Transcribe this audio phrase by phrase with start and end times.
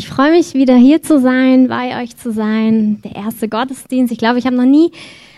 [0.00, 3.02] Ich freue mich, wieder hier zu sein, bei euch zu sein.
[3.04, 4.10] Der erste Gottesdienst.
[4.10, 4.92] Ich glaube, ich habe noch nie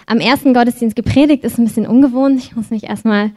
[0.06, 1.42] am ersten Gottesdienst gepredigt.
[1.42, 2.38] Ist ein bisschen ungewohnt.
[2.38, 3.32] Ich muss mich erstmal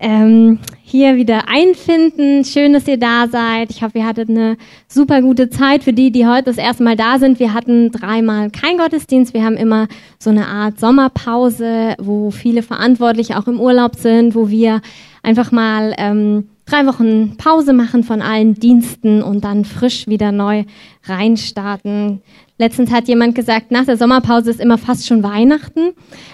[0.00, 2.46] ähm, hier wieder einfinden.
[2.46, 3.70] Schön, dass ihr da seid.
[3.70, 4.56] Ich hoffe, ihr hattet eine
[4.88, 5.84] super gute Zeit.
[5.84, 9.34] Für die, die heute das erste Mal da sind, wir hatten dreimal kein Gottesdienst.
[9.34, 14.48] Wir haben immer so eine Art Sommerpause, wo viele Verantwortliche auch im Urlaub sind, wo
[14.48, 14.80] wir
[15.22, 20.64] einfach mal ähm, drei Wochen Pause machen von allen Diensten und dann frisch wieder neu
[21.04, 22.22] reinstarten.
[22.56, 25.92] Letztens hat jemand gesagt, nach der Sommerpause ist immer fast schon Weihnachten,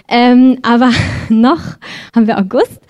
[0.08, 0.90] ähm, aber
[1.28, 1.60] noch
[2.14, 2.80] haben wir August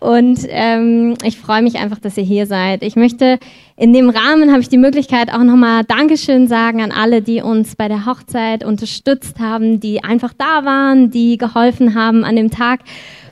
[0.00, 2.82] und ähm, ich freue mich einfach, dass ihr hier seid.
[2.82, 3.38] Ich möchte
[3.76, 7.76] in dem Rahmen habe ich die Möglichkeit auch nochmal Dankeschön sagen an alle, die uns
[7.76, 12.80] bei der Hochzeit unterstützt haben, die einfach da waren, die geholfen haben an dem Tag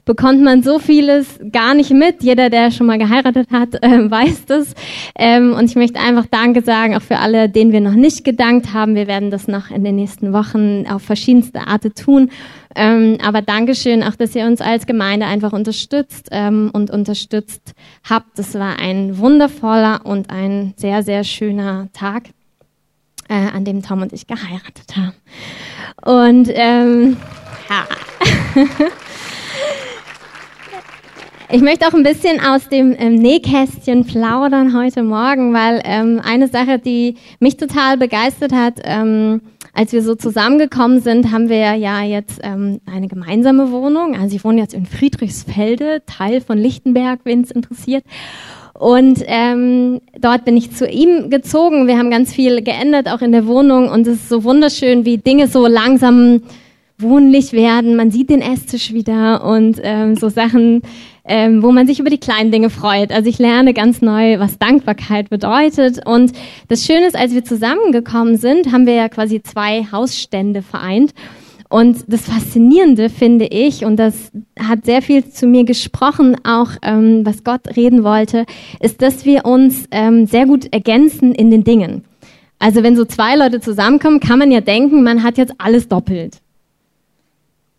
[0.08, 2.22] bekommt man so vieles gar nicht mit.
[2.22, 4.74] Jeder, der schon mal geheiratet hat, äh, weiß das.
[5.14, 8.72] Ähm, und ich möchte einfach Danke sagen, auch für alle, denen wir noch nicht gedankt
[8.72, 8.94] haben.
[8.94, 12.30] Wir werden das noch in den nächsten Wochen auf verschiedenste Arten tun.
[12.74, 17.74] Ähm, aber Dankeschön auch, dass ihr uns als Gemeinde einfach unterstützt ähm, und unterstützt
[18.08, 18.38] habt.
[18.38, 22.30] Das war ein wundervoller und ein sehr, sehr schöner Tag,
[23.28, 25.12] äh, an dem Tom und ich geheiratet haben.
[26.02, 27.18] Und ähm,
[27.68, 27.86] ja.
[31.50, 36.46] Ich möchte auch ein bisschen aus dem ähm, Nähkästchen plaudern heute Morgen, weil ähm, eine
[36.46, 39.40] Sache, die mich total begeistert hat, ähm,
[39.72, 44.14] als wir so zusammengekommen sind, haben wir ja jetzt ähm, eine gemeinsame Wohnung.
[44.14, 48.04] Also ich wohne jetzt in Friedrichsfelde, Teil von Lichtenberg, wen es interessiert.
[48.74, 51.86] Und ähm, dort bin ich zu ihm gezogen.
[51.86, 53.88] Wir haben ganz viel geändert, auch in der Wohnung.
[53.88, 56.42] Und es ist so wunderschön, wie Dinge so langsam
[56.98, 57.96] wohnlich werden.
[57.96, 60.82] Man sieht den Esstisch wieder und ähm, so Sachen
[61.28, 63.12] ähm, wo man sich über die kleinen Dinge freut.
[63.12, 66.04] Also ich lerne ganz neu, was Dankbarkeit bedeutet.
[66.06, 66.32] Und
[66.68, 71.12] das Schöne ist, als wir zusammengekommen sind, haben wir ja quasi zwei Hausstände vereint.
[71.68, 77.26] Und das Faszinierende finde ich, und das hat sehr viel zu mir gesprochen, auch ähm,
[77.26, 78.46] was Gott reden wollte,
[78.80, 82.04] ist, dass wir uns ähm, sehr gut ergänzen in den Dingen.
[82.58, 86.38] Also wenn so zwei Leute zusammenkommen, kann man ja denken, man hat jetzt alles doppelt.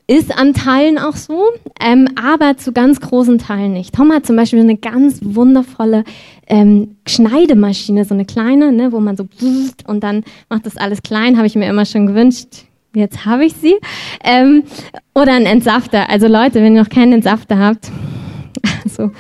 [0.10, 1.40] Ist an Teilen auch so,
[1.80, 3.94] ähm, aber zu ganz großen Teilen nicht.
[3.94, 6.04] Tom hat zum Beispiel eine ganz wundervolle
[6.48, 9.28] ähm, Schneidemaschine, so eine kleine, ne, wo man so
[9.86, 12.48] und dann macht das alles klein, habe ich mir immer schon gewünscht.
[12.96, 13.76] Jetzt habe ich sie.
[14.24, 14.64] Ähm,
[15.14, 16.10] oder ein Entsafter.
[16.10, 17.92] Also Leute, wenn ihr noch keinen Entsafter habt,
[18.84, 19.12] also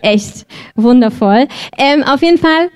[0.00, 1.46] echt wundervoll.
[1.76, 2.70] Ähm, auf jeden Fall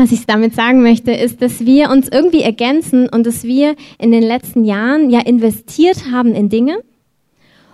[0.00, 4.10] was ich damit sagen möchte, ist, dass wir uns irgendwie ergänzen und dass wir in
[4.10, 6.78] den letzten Jahren ja investiert haben in Dinge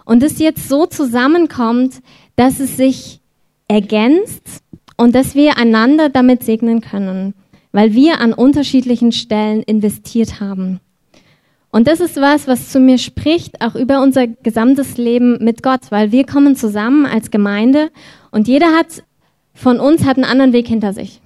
[0.04, 2.02] und es jetzt so zusammenkommt,
[2.34, 3.20] dass es sich
[3.68, 4.62] ergänzt
[4.96, 7.34] und dass wir einander damit segnen können,
[7.70, 10.80] weil wir an unterschiedlichen Stellen investiert haben.
[11.70, 15.90] Und das ist was, was zu mir spricht, auch über unser gesamtes Leben mit Gott,
[15.90, 17.90] weil wir kommen zusammen als Gemeinde
[18.32, 19.04] und jeder hat
[19.54, 21.20] von uns hat einen anderen Weg hinter sich.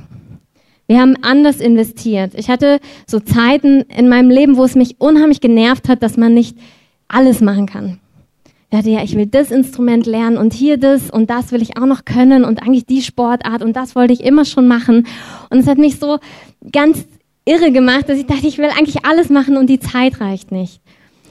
[0.91, 2.33] Wir haben anders investiert.
[2.35, 6.35] Ich hatte so Zeiten in meinem Leben, wo es mich unheimlich genervt hat, dass man
[6.35, 6.59] nicht
[7.07, 8.01] alles machen kann.
[8.45, 11.77] Ich dachte, ja, ich will das Instrument lernen und hier das und das will ich
[11.77, 15.07] auch noch können und eigentlich die Sportart und das wollte ich immer schon machen.
[15.49, 16.19] Und es hat mich so
[16.73, 17.07] ganz
[17.45, 20.81] irre gemacht, dass ich dachte, ich will eigentlich alles machen und die Zeit reicht nicht.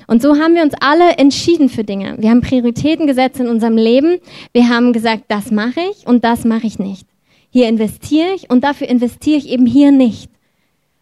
[0.08, 2.16] Und so haben wir uns alle entschieden für Dinge.
[2.18, 4.20] Wir haben Prioritäten gesetzt in unserem Leben.
[4.54, 7.09] Wir haben gesagt, das mache ich und das mache ich nicht.
[7.50, 10.30] Hier investiere ich und dafür investiere ich eben hier nicht.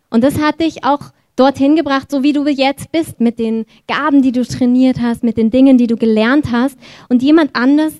[0.10, 4.22] Und das hat dich auch dorthin gebracht, so wie du jetzt bist, mit den Gaben,
[4.22, 6.78] die du trainiert hast, mit den Dingen, die du gelernt hast
[7.10, 7.94] und jemand anders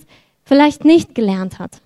[0.44, 1.82] vielleicht nicht gelernt hat.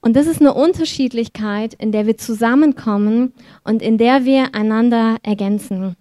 [0.00, 3.32] Und das ist eine Unterschiedlichkeit, in der wir zusammenkommen
[3.64, 5.96] und in der wir einander ergänzen.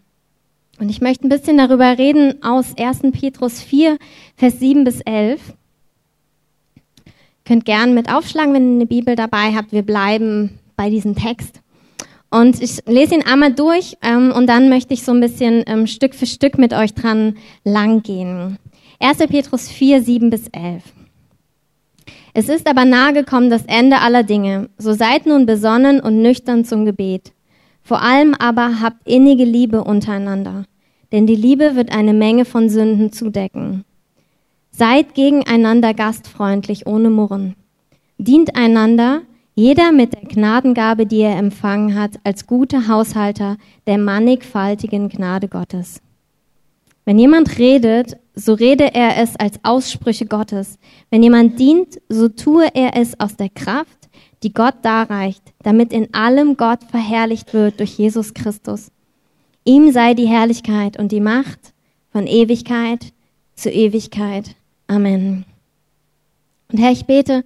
[0.79, 2.99] Und ich möchte ein bisschen darüber reden aus 1.
[3.13, 3.97] Petrus 4,
[4.35, 5.41] Vers 7 bis 11.
[7.45, 9.71] Könnt gern mit aufschlagen, wenn ihr eine Bibel dabei habt.
[9.71, 11.61] Wir bleiben bei diesem Text.
[12.31, 15.87] Und ich lese ihn einmal durch ähm, und dann möchte ich so ein bisschen ähm,
[15.87, 18.57] Stück für Stück mit euch dran langgehen.
[18.99, 19.19] 1.
[19.29, 20.83] Petrus 4, 7 bis 11.
[22.33, 24.69] Es ist aber nahe gekommen das Ende aller Dinge.
[24.77, 27.31] So seid nun besonnen und nüchtern zum Gebet.
[27.81, 30.65] Vor allem aber habt innige Liebe untereinander.
[31.11, 33.85] Denn die Liebe wird eine Menge von Sünden zudecken.
[34.77, 37.55] Seid gegeneinander gastfreundlich ohne Murren.
[38.17, 39.21] Dient einander,
[39.53, 43.55] jeder mit der Gnadengabe, die er empfangen hat, als guter Haushalter
[43.87, 46.01] der mannigfaltigen Gnade Gottes.
[47.05, 50.77] Wenn jemand redet, so rede er es als Aussprüche Gottes.
[51.09, 54.09] Wenn jemand dient, so tue er es aus der Kraft,
[54.43, 58.91] die Gott darreicht, damit in allem Gott verherrlicht wird durch Jesus Christus.
[59.63, 61.73] Ihm sei die Herrlichkeit und die Macht
[62.11, 63.13] von Ewigkeit
[63.55, 64.57] zu Ewigkeit.
[64.87, 65.45] Amen.
[66.71, 67.43] Und Herr, ich bete,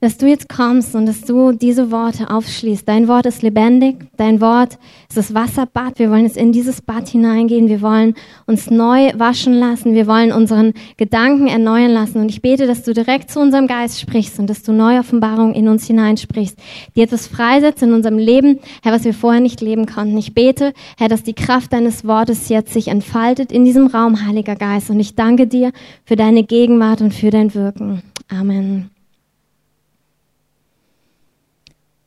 [0.00, 2.88] dass du jetzt kommst und dass du diese Worte aufschließt.
[2.88, 5.98] Dein Wort ist lebendig, dein Wort ist das Wasserbad.
[5.98, 7.68] Wir wollen jetzt in dieses Bad hineingehen.
[7.68, 8.14] Wir wollen
[8.46, 9.94] uns neu waschen lassen.
[9.94, 12.18] Wir wollen unseren Gedanken erneuern lassen.
[12.18, 15.54] Und ich bete, dass du direkt zu unserem Geist sprichst und dass du neue Offenbarungen
[15.54, 16.56] in uns hineinsprichst,
[16.96, 20.16] die etwas freisetzt in unserem Leben, Herr, was wir vorher nicht leben konnten.
[20.16, 24.56] Ich bete, Herr, dass die Kraft deines Wortes jetzt sich entfaltet in diesem Raum, Heiliger
[24.56, 24.88] Geist.
[24.88, 25.72] Und ich danke dir
[26.04, 28.02] für deine Gegenwart und für dein Wirken.
[28.28, 28.90] Amen.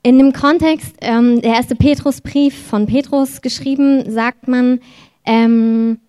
[0.06, 4.82] In dem Kontext, ähm, der erste Petrusbrief von Petrus geschrieben, sagt man,
[5.26, 6.00] ähm,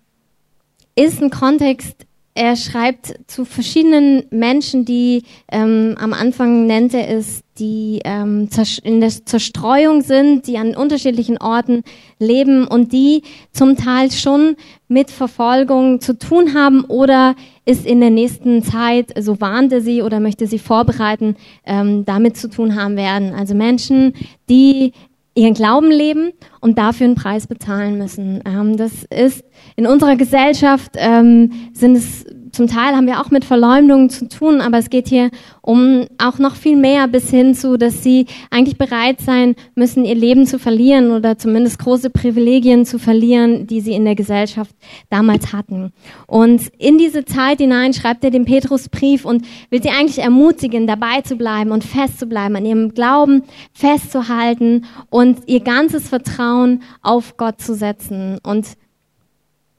[0.95, 2.05] ist ein Kontext,
[2.37, 8.49] er schreibt zu verschiedenen Menschen, die ähm, am Anfang nennt er es, die ähm,
[8.83, 11.83] in der Zerstreuung sind, die an unterschiedlichen Orten
[12.19, 13.23] leben und die
[13.53, 14.57] zum Teil schon
[14.89, 20.19] mit Verfolgung zu tun haben oder ist in der nächsten Zeit, so warnte sie oder
[20.19, 23.33] möchte sie vorbereiten, ähm, damit zu tun haben werden.
[23.33, 24.13] Also Menschen,
[24.49, 24.91] die
[25.35, 28.41] ihren Glauben leben und dafür einen Preis bezahlen müssen.
[28.45, 29.43] Ähm, das ist
[29.75, 34.61] in unserer Gesellschaft ähm, sind es zum Teil haben wir auch mit Verleumdungen zu tun,
[34.61, 35.29] aber es geht hier
[35.61, 40.15] um auch noch viel mehr bis hin zu, dass sie eigentlich bereit sein müssen, ihr
[40.15, 44.75] Leben zu verlieren oder zumindest große Privilegien zu verlieren, die sie in der Gesellschaft
[45.09, 45.91] damals hatten.
[46.27, 51.21] Und in diese Zeit hinein schreibt er den Petrusbrief und will sie eigentlich ermutigen, dabei
[51.21, 53.43] zu bleiben und festzubleiben, an ihrem Glauben
[53.73, 58.37] festzuhalten und ihr ganzes Vertrauen auf Gott zu setzen.
[58.43, 58.77] Und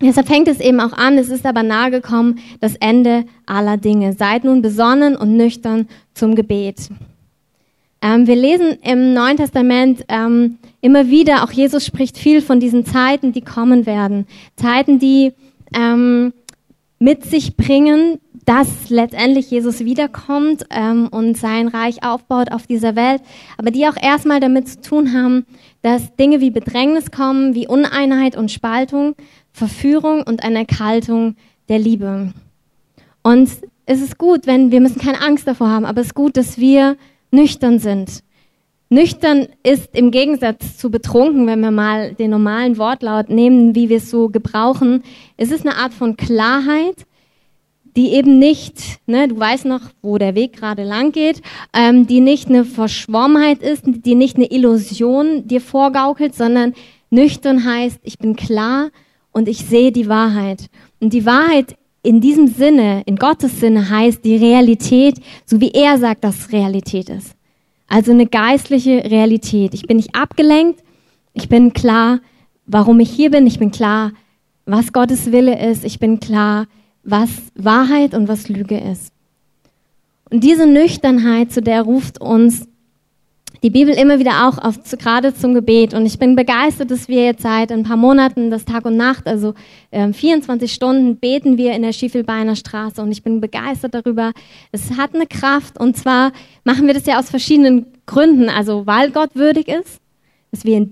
[0.00, 4.12] Deshalb fängt es eben auch an, es ist aber nahe gekommen, das Ende aller Dinge.
[4.12, 6.90] Seid nun besonnen und nüchtern zum Gebet.
[8.02, 12.84] Ähm, wir lesen im Neuen Testament ähm, immer wieder, auch Jesus spricht viel von diesen
[12.84, 14.26] Zeiten, die kommen werden.
[14.56, 15.32] Zeiten, die
[15.74, 16.34] ähm,
[16.98, 23.20] mit sich bringen, dass letztendlich Jesus wiederkommt ähm, und sein Reich aufbaut auf dieser Welt,
[23.58, 25.46] aber die auch erstmal damit zu tun haben,
[25.82, 29.16] dass Dinge wie Bedrängnis kommen, wie Uneinheit und Spaltung,
[29.56, 31.34] Verführung und eine Erkaltung
[31.70, 32.34] der Liebe.
[33.22, 33.48] Und
[33.86, 36.58] es ist gut, wenn wir müssen keine Angst davor haben, aber es ist gut, dass
[36.58, 36.98] wir
[37.30, 38.22] nüchtern sind.
[38.90, 43.96] Nüchtern ist im Gegensatz zu betrunken, wenn wir mal den normalen Wortlaut nehmen, wie wir
[43.96, 45.02] es so gebrauchen,
[45.38, 47.06] es ist eine Art von Klarheit,
[47.96, 48.76] die eben nicht,
[49.06, 51.40] ne, du weißt noch, wo der Weg gerade lang geht,
[51.72, 56.74] ähm, die nicht eine Verschwommenheit ist, die nicht eine Illusion dir vorgaukelt, sondern
[57.08, 58.90] nüchtern heißt, ich bin klar,
[59.36, 60.70] und ich sehe die Wahrheit.
[60.98, 65.98] Und die Wahrheit in diesem Sinne, in Gottes Sinne heißt die Realität, so wie er
[65.98, 67.34] sagt, dass Realität ist.
[67.86, 69.74] Also eine geistliche Realität.
[69.74, 70.82] Ich bin nicht abgelenkt,
[71.34, 72.20] ich bin klar,
[72.64, 74.12] warum ich hier bin, ich bin klar,
[74.64, 76.66] was Gottes Wille ist, ich bin klar,
[77.04, 79.12] was Wahrheit und was Lüge ist.
[80.30, 82.66] Und diese Nüchternheit, zu der ruft uns
[83.62, 85.94] die Bibel immer wieder auch auf, gerade zum Gebet.
[85.94, 89.26] Und ich bin begeistert, dass wir jetzt seit ein paar Monaten das Tag und Nacht,
[89.26, 89.54] also
[89.90, 93.02] äh, 24 Stunden beten wir in der Schiefelbeiner Straße.
[93.02, 94.32] Und ich bin begeistert darüber.
[94.72, 95.78] Es hat eine Kraft.
[95.78, 96.32] Und zwar
[96.64, 98.48] machen wir das ja aus verschiedenen Gründen.
[98.48, 100.00] Also weil Gott würdig ist,
[100.50, 100.86] dass wir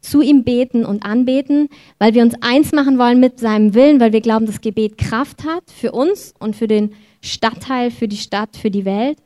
[0.00, 1.68] zu ihm beten und anbeten,
[1.98, 5.44] weil wir uns eins machen wollen mit seinem Willen, weil wir glauben, dass Gebet Kraft
[5.44, 9.18] hat für uns und für den Stadtteil, für die Stadt, für die Welt.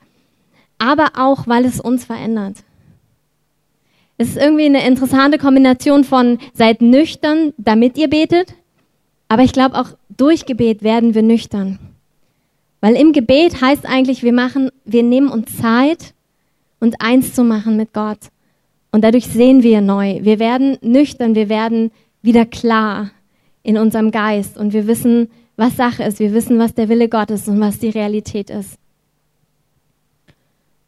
[0.78, 2.56] Aber auch, weil es uns verändert.
[4.18, 8.54] Es ist irgendwie eine interessante Kombination von seid nüchtern, damit ihr betet,
[9.28, 11.78] aber ich glaube auch durch Gebet werden wir nüchtern.
[12.80, 16.14] Weil im Gebet heißt eigentlich, wir machen, wir nehmen uns Zeit,
[16.80, 18.18] uns eins zu machen mit Gott.
[18.90, 20.18] Und dadurch sehen wir neu.
[20.22, 23.10] Wir werden nüchtern, wir werden wieder klar
[23.62, 26.18] in unserem Geist und wir wissen, was Sache ist.
[26.18, 28.78] Wir wissen, was der Wille Gottes und was die Realität ist.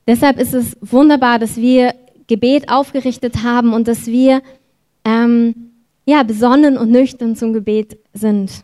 [0.06, 1.94] Deshalb ist es wunderbar, dass wir
[2.30, 4.40] Gebet aufgerichtet haben und dass wir
[5.04, 5.72] ähm,
[6.06, 8.62] ja, besonnen und nüchtern zum Gebet sind.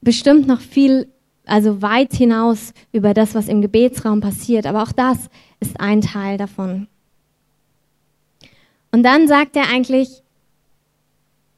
[0.00, 1.06] Bestimmt noch viel,
[1.44, 5.28] also weit hinaus über das, was im Gebetsraum passiert, aber auch das
[5.60, 6.86] ist ein Teil davon.
[8.90, 10.22] Und dann sagt er eigentlich,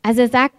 [0.02, 0.54] also er sagt,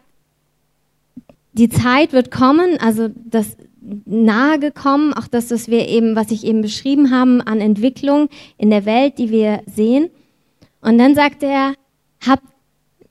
[1.52, 3.58] die Zeit wird kommen, also das
[4.06, 8.70] nahe gekommen, auch das, was wir eben, was ich eben beschrieben haben an Entwicklung in
[8.70, 10.10] der Welt, die wir sehen.
[10.82, 11.74] Und dann sagt er,
[12.26, 12.44] habt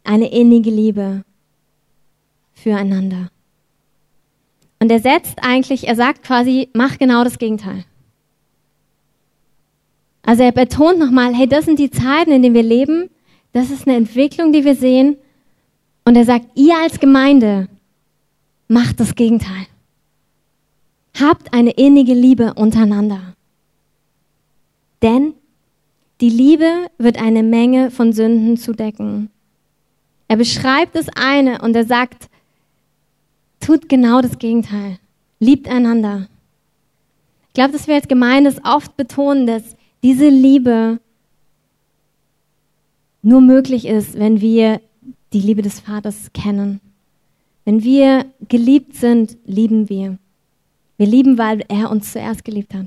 [0.04, 1.24] eine innige Liebe
[2.52, 3.30] füreinander.
[4.78, 7.84] Und er setzt eigentlich, er sagt quasi, mach genau das Gegenteil.
[10.22, 13.08] Also er betont nochmal, hey, das sind die Zeiten, in denen wir leben.
[13.52, 15.16] Das ist eine Entwicklung, die wir sehen.
[16.04, 17.68] Und er sagt, ihr als Gemeinde
[18.68, 19.66] macht das Gegenteil.
[21.18, 23.34] Habt eine innige Liebe untereinander.
[25.02, 25.34] Denn
[26.20, 29.30] die Liebe wird eine Menge von Sünden zudecken.
[30.28, 32.28] Er beschreibt das eine und er sagt,
[33.60, 34.98] tut genau das Gegenteil.
[35.38, 36.28] Liebt einander.
[37.48, 41.00] Ich glaube, dass wir als Gemeinde oft betonen, dass diese Liebe
[43.22, 44.80] nur möglich ist, wenn wir
[45.32, 46.80] die Liebe des Vaters kennen.
[47.64, 50.18] Wenn wir geliebt sind, lieben wir.
[50.96, 52.86] Wir lieben, weil er uns zuerst geliebt hat.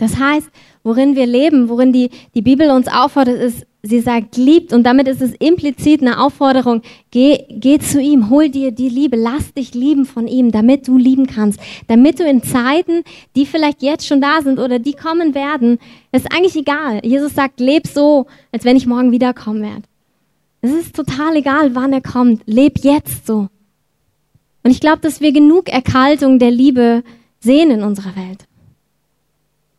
[0.00, 0.48] Das heißt,
[0.82, 5.06] worin wir leben, worin die, die Bibel uns auffordert, ist, sie sagt, liebt und damit
[5.08, 6.80] ist es implizit eine Aufforderung,
[7.10, 10.96] geh, geh zu ihm, hol dir die Liebe, lass dich lieben von ihm, damit du
[10.96, 13.02] lieben kannst, damit du in Zeiten,
[13.36, 15.78] die vielleicht jetzt schon da sind oder die kommen werden,
[16.12, 17.00] ist eigentlich egal.
[17.04, 19.82] Jesus sagt, leb so, als wenn ich morgen wiederkommen werde.
[20.62, 22.42] Es ist total egal, wann er kommt.
[22.46, 23.48] Leb jetzt so.
[24.62, 27.02] Und ich glaube, dass wir genug Erkaltung der Liebe
[27.40, 28.46] sehen in unserer Welt.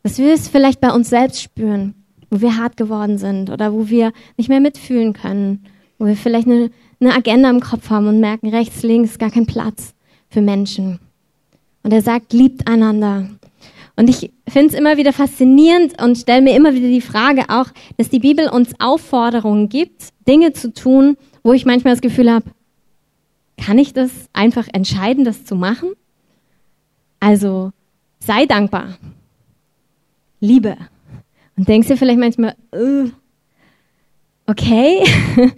[0.03, 1.93] Dass wir es vielleicht bei uns selbst spüren,
[2.29, 5.65] wo wir hart geworden sind oder wo wir nicht mehr mitfühlen können,
[5.99, 9.45] wo wir vielleicht eine, eine Agenda im Kopf haben und merken, rechts, links, gar kein
[9.45, 9.93] Platz
[10.29, 10.99] für Menschen.
[11.83, 13.29] Und er sagt, liebt einander.
[13.95, 17.67] Und ich finde es immer wieder faszinierend und stelle mir immer wieder die Frage auch,
[17.97, 22.45] dass die Bibel uns Aufforderungen gibt, Dinge zu tun, wo ich manchmal das Gefühl habe,
[23.61, 25.93] kann ich das einfach entscheiden, das zu machen?
[27.19, 27.71] Also
[28.19, 28.97] sei dankbar.
[30.39, 30.75] Liebe.
[31.55, 32.55] Und denkst dir vielleicht manchmal,
[34.47, 35.03] okay,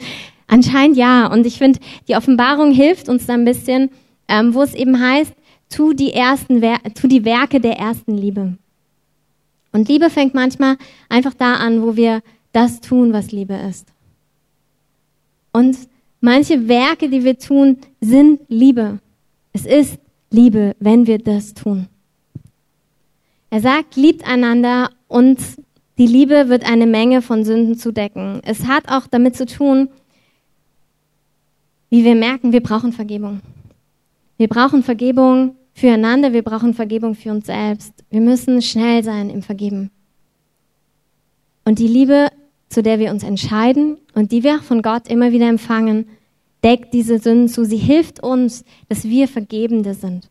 [0.47, 1.27] anscheinend ja.
[1.27, 3.89] Und ich finde, die Offenbarung hilft uns da ein bisschen,
[4.27, 5.33] ähm, wo es eben heißt,
[5.69, 6.61] tu die, ersten
[6.93, 8.57] tu die Werke der ersten Liebe.
[9.71, 13.87] Und Liebe fängt manchmal einfach da an, wo wir das tun, was Liebe ist.
[15.53, 15.77] Und
[16.23, 18.99] manche Werke, die wir tun, sind Liebe.
[19.51, 19.99] Es ist
[20.31, 21.87] Liebe, wenn wir das tun.
[23.49, 25.37] Er sagt, liebt einander und
[25.99, 28.41] die Liebe wird eine Menge von Sünden zudecken.
[28.43, 29.89] Es hat auch damit zu tun,
[31.91, 33.41] wie wir merken, wir brauchen Vergebung.
[34.37, 37.93] Wir brauchen Vergebung füreinander, wir brauchen Vergebung für uns selbst.
[38.09, 39.91] Wir müssen schnell sein im Vergeben.
[41.65, 42.29] Und die Liebe,
[42.73, 46.07] zu der wir uns entscheiden und die wir von Gott immer wieder empfangen,
[46.63, 47.65] deckt diese Sünden zu.
[47.65, 50.29] Sie hilft uns, dass wir Vergebende sind.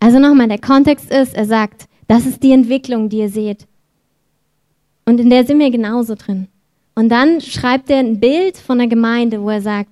[0.00, 3.66] Also nochmal, der Kontext ist, er sagt, das ist die Entwicklung, die ihr seht.
[5.04, 6.48] Und in der sind wir genauso drin.
[6.94, 9.90] Und dann schreibt er ein Bild von der Gemeinde, wo er sagt,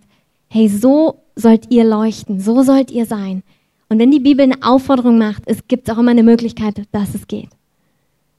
[0.49, 3.42] hey, so sollt ihr leuchten, so sollt ihr sein.
[3.88, 7.26] Und wenn die Bibel eine Aufforderung macht, es gibt auch immer eine Möglichkeit, dass es
[7.26, 7.50] geht.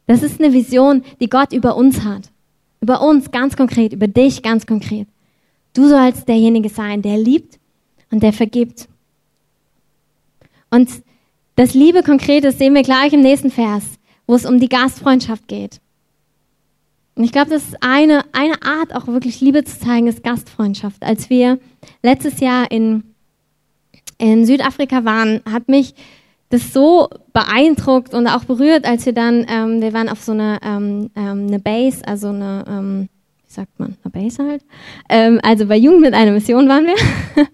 [0.08, 2.32] Das ist eine Vision, die Gott über uns hat.
[2.82, 5.08] Über uns ganz konkret, über dich ganz konkret.
[5.74, 7.60] Du sollst derjenige sein, der liebt
[8.10, 8.88] und der vergibt.
[10.72, 10.90] Und
[11.56, 13.84] das Liebe Konkretes sehen wir gleich im nächsten Vers,
[14.26, 15.80] wo es um die Gastfreundschaft geht.
[17.16, 21.02] Und ich glaube, das ist eine, eine Art, auch wirklich Liebe zu zeigen, ist Gastfreundschaft.
[21.02, 21.60] Als wir
[22.04, 23.04] letztes Jahr in,
[24.20, 25.96] in Südafrika waren, hat mich
[26.50, 30.60] das so beeindruckt und auch berührt, als wir dann, ähm, wir waren auf so einer
[30.64, 33.10] ähm, ähm, eine Base, also eine, ähm,
[33.46, 34.64] wie sagt man, eine Base halt.
[35.10, 36.96] Ähm, also bei Jugend mit einer Mission waren wir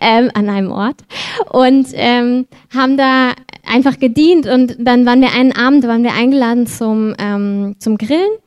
[0.00, 1.02] ähm, an einem Ort
[1.50, 3.32] und ähm, haben da
[3.66, 8.38] einfach gedient und dann waren wir einen Abend, waren wir eingeladen zum, ähm, zum Grillen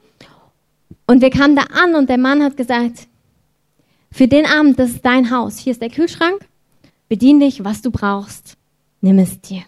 [1.06, 3.08] und wir kamen da an und der Mann hat gesagt,
[4.12, 6.46] für den Abend, das ist dein Haus, hier ist der Kühlschrank,
[7.10, 8.58] bedien dich, was du brauchst,
[9.02, 9.64] nimm es dir.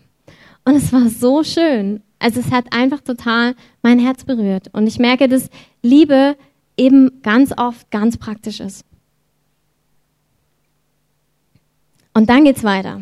[0.66, 2.02] Und es war so schön.
[2.20, 4.70] Also es hat einfach total mein Herz berührt.
[4.74, 5.50] Und ich merke, dass
[5.82, 6.36] Liebe
[6.76, 8.84] eben ganz oft ganz praktisch ist.
[12.14, 13.02] Und dann geht's weiter.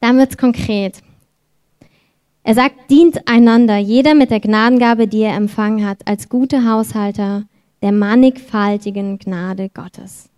[0.00, 1.02] Dann wird's konkret.
[2.44, 7.44] Er sagt, dient einander, jeder mit der Gnadengabe, die er empfangen hat, als gute Haushalter
[7.82, 10.28] der mannigfaltigen Gnade Gottes.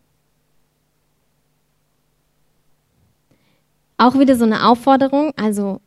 [3.96, 5.80] Auch wieder so eine Aufforderung, also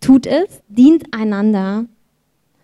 [0.00, 1.86] tut es, dient einander,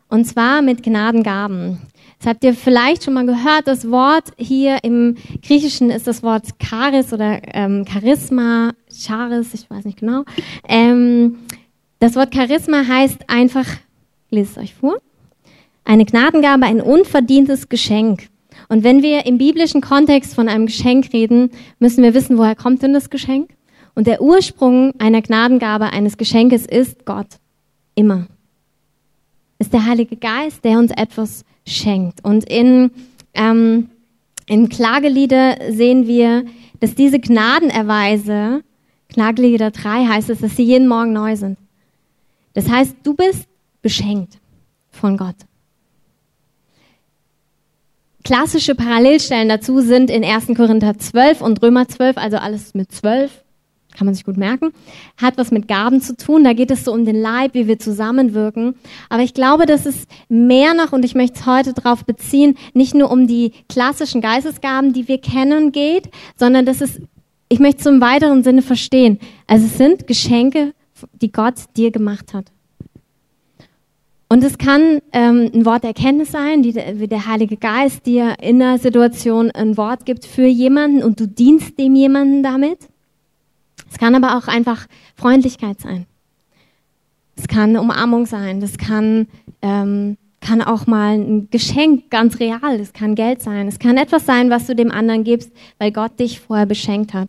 [0.08, 1.80] und zwar mit Gnadengaben.
[2.18, 3.66] Das habt ihr vielleicht schon mal gehört.
[3.66, 9.84] Das Wort hier im Griechischen ist das Wort Charis oder ähm, Charisma, Charis, ich weiß
[9.84, 10.24] nicht genau.
[10.68, 11.38] Ähm,
[11.98, 13.66] das Wort Charisma heißt einfach,
[14.30, 14.98] lese es euch vor,
[15.84, 18.28] eine Gnadengabe, ein unverdientes Geschenk.
[18.68, 22.82] Und wenn wir im biblischen Kontext von einem Geschenk reden, müssen wir wissen, woher kommt
[22.82, 23.50] denn das Geschenk?
[23.94, 27.28] Und der Ursprung einer Gnadengabe, eines Geschenkes ist Gott.
[27.94, 28.26] Immer.
[29.60, 32.24] ist der Heilige Geist, der uns etwas schenkt.
[32.24, 32.90] Und in,
[33.34, 33.88] ähm,
[34.46, 36.44] in Klagelieder sehen wir,
[36.80, 38.64] dass diese Gnadenerweise,
[39.08, 41.56] Klagelieder 3 heißt es, dass sie jeden Morgen neu sind.
[42.52, 43.46] Das heißt, du bist
[43.80, 44.38] beschenkt
[44.90, 45.36] von Gott.
[48.24, 50.48] Klassische Parallelstellen dazu sind in 1.
[50.56, 53.43] Korinther 12 und Römer 12, also alles mit 12
[53.94, 54.72] kann man sich gut merken,
[55.16, 56.44] hat was mit Gaben zu tun.
[56.44, 58.74] Da geht es so um den Leib, wie wir zusammenwirken.
[59.08, 62.94] Aber ich glaube, dass es mehr noch, und ich möchte es heute darauf beziehen, nicht
[62.94, 67.00] nur um die klassischen Geistesgaben, die wir kennen, geht, sondern dass es,
[67.48, 69.18] ich möchte es im weiteren Sinne verstehen.
[69.46, 70.74] Also es sind Geschenke,
[71.20, 72.46] die Gott dir gemacht hat.
[74.28, 78.34] Und es kann ähm, ein Wort der Erkenntnis sein, die, wie der Heilige Geist dir
[78.40, 82.78] in einer Situation ein Wort gibt für jemanden und du dienst dem jemanden damit.
[83.94, 86.06] Es kann aber auch einfach Freundlichkeit sein.
[87.36, 88.58] Es kann Umarmung sein.
[88.58, 89.28] Das kann,
[89.62, 92.80] ähm, kann auch mal ein Geschenk ganz real.
[92.80, 93.68] Es kann Geld sein.
[93.68, 97.28] Es kann etwas sein, was du dem anderen gibst, weil Gott dich vorher beschenkt hat.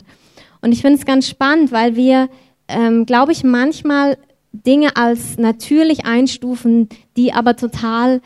[0.59, 2.29] Und ich finde es ganz spannend, weil wir,
[2.67, 4.17] ähm, glaube ich, manchmal
[4.51, 8.21] Dinge als natürlich einstufen, die aber total,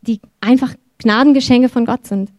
[0.00, 2.30] die einfach Gnadengeschenke von Gott sind.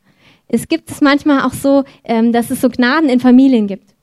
[0.47, 3.93] Es gibt es manchmal auch so, ähm, dass es so Gnaden in Familien gibt.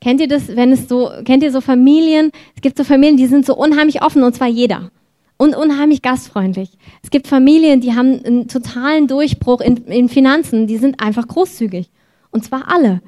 [0.00, 2.30] Kennt ihr das, wenn es so, kennt ihr so Familien?
[2.54, 4.90] Es gibt so Familien, die sind so unheimlich offen und zwar jeder.
[5.36, 6.70] Und unheimlich gastfreundlich.
[7.02, 11.90] Es gibt Familien, die haben einen totalen Durchbruch in, in Finanzen, die sind einfach großzügig.
[12.30, 13.00] Und zwar alle.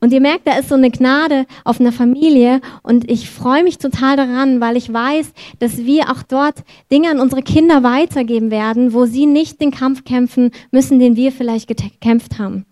[0.00, 3.78] Und ihr merkt, da ist so eine Gnade auf einer Familie und ich freue mich
[3.78, 6.62] total daran, weil ich weiß, dass wir auch dort
[6.92, 11.32] Dinge an unsere Kinder weitergeben werden, wo sie nicht den Kampf kämpfen müssen, den wir
[11.32, 12.64] vielleicht gekämpft haben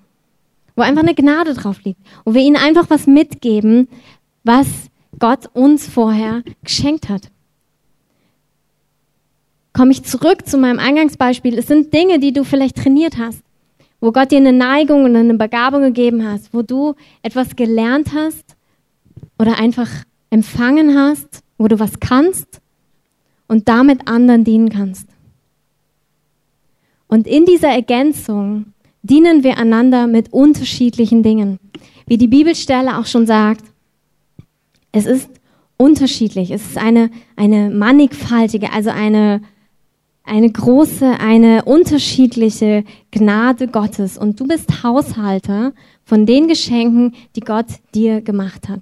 [0.77, 3.89] wo einfach eine Gnade drauf liegt, wo wir ihnen einfach was mitgeben,
[4.45, 4.67] was
[5.19, 7.31] Gott uns vorher geschenkt hat.
[9.73, 11.59] Komme ich zurück zu meinem Eingangsbeispiel.
[11.59, 13.43] Es sind Dinge, die du vielleicht trainiert hast,
[14.01, 18.57] wo Gott dir eine Neigung und eine Begabung gegeben hast, wo du etwas gelernt hast
[19.39, 19.89] oder einfach
[20.31, 22.61] empfangen hast, wo du was kannst
[23.49, 25.09] und damit anderen dienen kannst.
[27.09, 28.73] Und in dieser Ergänzung
[29.07, 31.59] dienen wir einander mit unterschiedlichen Dingen.
[32.07, 33.65] Wie die Bibelstelle auch schon sagt,
[34.93, 35.29] es ist
[35.77, 36.51] unterschiedlich.
[36.51, 39.43] Es ist eine, eine mannigfaltige, also eine,
[40.25, 44.17] eine große, eine unterschiedliche Gnade Gottes.
[44.19, 45.73] Und du bist Haushalter
[46.05, 48.81] von den Geschenken, die Gott dir gemacht hat.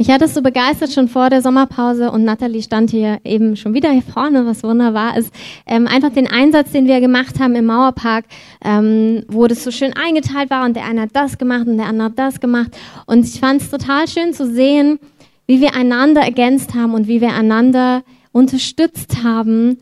[0.00, 3.74] Mich hat es so begeistert schon vor der Sommerpause und Natalie stand hier eben schon
[3.74, 5.30] wieder hier vorne, was wunderbar ist.
[5.66, 8.24] Ähm, einfach den Einsatz, den wir gemacht haben im Mauerpark,
[8.64, 11.84] ähm, wo das so schön eingeteilt war und der eine hat das gemacht und der
[11.84, 12.70] andere hat das gemacht.
[13.04, 15.00] Und ich fand es total schön zu sehen,
[15.46, 19.76] wie wir einander ergänzt haben und wie wir einander unterstützt haben,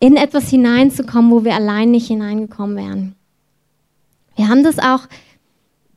[0.00, 3.14] in etwas hineinzukommen, wo wir allein nicht hineingekommen wären.
[4.34, 5.02] Wir haben das auch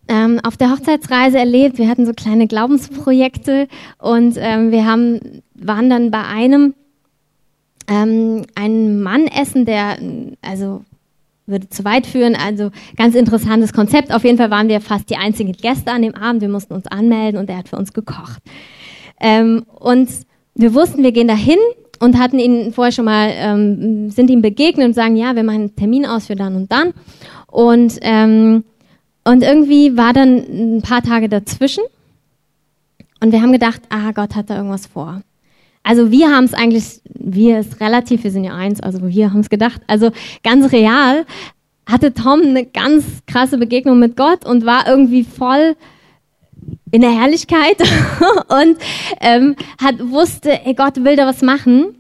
[0.08, 1.78] ähm, auf der Hochzeitsreise erlebt.
[1.78, 3.68] Wir hatten so kleine Glaubensprojekte
[4.00, 6.74] und ähm, wir haben, waren dann bei einem
[7.88, 9.98] ähm, einen Mann essen, der
[10.42, 10.84] also
[11.46, 12.36] würde zu weit führen.
[12.36, 14.14] Also ganz interessantes Konzept.
[14.14, 16.42] Auf jeden Fall waren wir fast die einzigen Gäste an dem Abend.
[16.42, 18.42] Wir mussten uns anmelden und er hat für uns gekocht.
[19.20, 20.10] Ähm, und
[20.56, 21.58] wir wussten, wir gehen dahin
[22.00, 25.62] und hatten ihn vorher schon mal, ähm, sind ihm begegnet und sagen, ja, wir machen
[25.62, 26.94] einen Termin aus für dann und dann.
[27.48, 28.64] Und ähm,
[29.24, 31.84] und irgendwie war dann ein paar Tage dazwischen
[33.22, 35.22] und wir haben gedacht, ah, Gott hat da irgendwas vor.
[35.82, 39.42] Also wir haben es eigentlich, wir ist relativ, wir sind ja eins, also wir haben
[39.42, 39.82] es gedacht.
[39.88, 40.12] Also
[40.44, 41.26] ganz real
[41.86, 45.76] hatte Tom eine ganz krasse Begegnung mit Gott und war irgendwie voll
[46.92, 47.78] in der Herrlichkeit
[48.48, 48.78] und
[49.20, 51.96] ähm, hat wusste, ey, Gott will da was machen,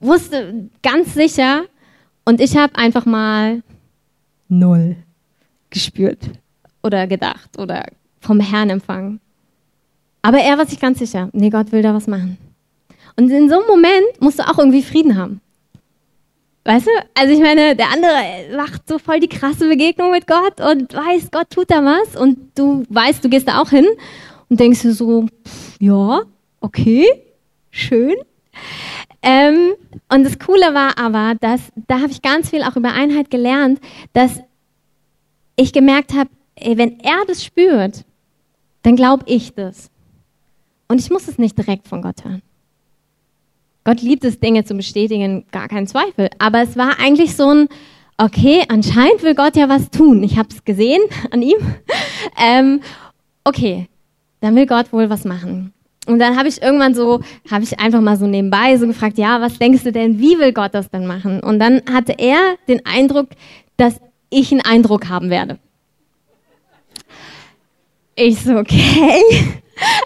[0.00, 1.64] wusste ganz sicher
[2.24, 3.62] und ich habe einfach mal
[4.48, 4.96] null
[5.70, 6.18] gespürt
[6.82, 7.86] oder gedacht oder
[8.20, 9.20] vom Herrn empfangen.
[10.22, 12.36] Aber er war sich ganz sicher, nee, Gott will da was machen.
[13.16, 15.40] Und in so einem Moment musst du auch irgendwie Frieden haben.
[16.64, 16.90] Weißt du?
[17.14, 21.30] Also ich meine, der andere macht so voll die krasse Begegnung mit Gott und weiß,
[21.30, 23.86] Gott tut da was und du weißt, du gehst da auch hin
[24.50, 26.20] und denkst dir so, pff, ja,
[26.60, 27.06] okay,
[27.70, 28.14] schön.
[29.22, 29.72] Ähm,
[30.10, 33.80] und das Coole war aber, dass da habe ich ganz viel auch über Einheit gelernt,
[34.12, 34.42] dass
[35.60, 36.30] ich gemerkt habe,
[36.62, 38.04] wenn er das spürt,
[38.82, 39.90] dann glaube ich das.
[40.88, 42.42] Und ich muss es nicht direkt von Gott hören.
[43.84, 46.28] Gott liebt es, Dinge zu bestätigen, gar kein Zweifel.
[46.38, 47.68] Aber es war eigentlich so ein,
[48.18, 50.22] okay, anscheinend will Gott ja was tun.
[50.22, 51.58] Ich habe es gesehen an ihm.
[52.38, 52.80] ähm,
[53.44, 53.88] okay,
[54.40, 55.72] dann will Gott wohl was machen.
[56.06, 57.20] Und dann habe ich irgendwann so,
[57.50, 60.52] habe ich einfach mal so nebenbei so gefragt, ja, was denkst du denn, wie will
[60.52, 61.40] Gott das denn machen?
[61.40, 63.28] Und dann hatte er den Eindruck,
[63.76, 65.58] dass ich einen Eindruck haben werde.
[68.14, 69.22] Ich so, okay.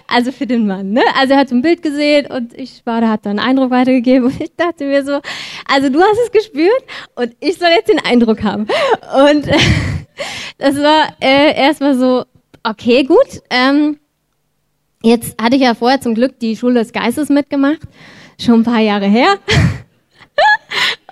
[0.07, 1.03] Also für den Mann, ne?
[1.19, 3.71] Also er hat so ein Bild gesehen und ich war, da hat dann einen Eindruck
[3.71, 5.21] weitergegeben und ich dachte mir so,
[5.67, 6.85] also du hast es gespürt
[7.17, 8.69] und ich soll jetzt den Eindruck haben.
[9.17, 9.47] Und
[10.59, 12.25] das war äh, erstmal so,
[12.63, 13.43] okay, gut.
[13.51, 13.99] Ähm,
[15.03, 17.81] jetzt hatte ich ja vorher zum Glück die Schule des Geistes mitgemacht,
[18.41, 19.39] schon ein paar Jahre her.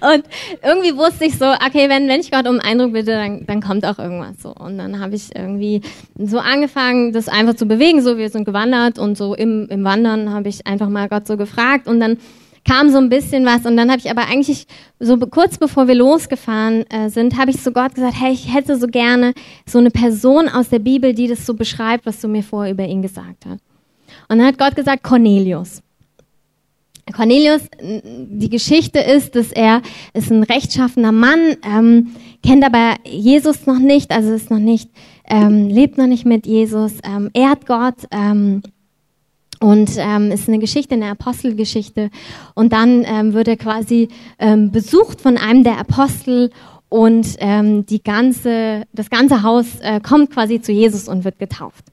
[0.03, 0.25] Und
[0.62, 3.87] irgendwie wusste ich so, okay, wenn, wenn ich Gott um Eindruck bitte, dann, dann kommt
[3.87, 4.53] auch irgendwas so.
[4.53, 5.81] Und dann habe ich irgendwie
[6.19, 8.03] so angefangen, das einfach zu bewegen.
[8.03, 11.37] So, wir sind gewandert und so im, im Wandern habe ich einfach mal Gott so
[11.37, 12.19] gefragt und dann
[12.65, 14.67] kam so ein bisschen was und dann habe ich aber eigentlich
[15.01, 18.77] so kurz bevor wir losgefahren äh, sind, habe ich zu Gott gesagt, hey, ich hätte
[18.77, 19.35] so gerne
[19.67, 22.85] so eine Person aus der Bibel, die das so beschreibt, was du mir vorher über
[22.85, 23.61] ihn gesagt hast.
[24.29, 25.83] Und dann hat Gott gesagt, Cornelius.
[27.11, 29.83] Cornelius, die Geschichte ist, dass er
[30.15, 34.91] ist ein rechtschaffener Mann, ähm, kennt aber Jesus noch nicht, also ist noch nicht,
[35.29, 38.62] ähm, lebt noch nicht mit Jesus, ähm, ehrt Gott ähm,
[39.61, 42.11] und ähm, ist eine Geschichte, eine Apostelgeschichte.
[42.55, 46.51] Und dann ähm, wird er quasi ähm, besucht von einem der Apostel
[46.88, 51.87] und ähm, die ganze, das ganze Haus äh, kommt quasi zu Jesus und wird getauft.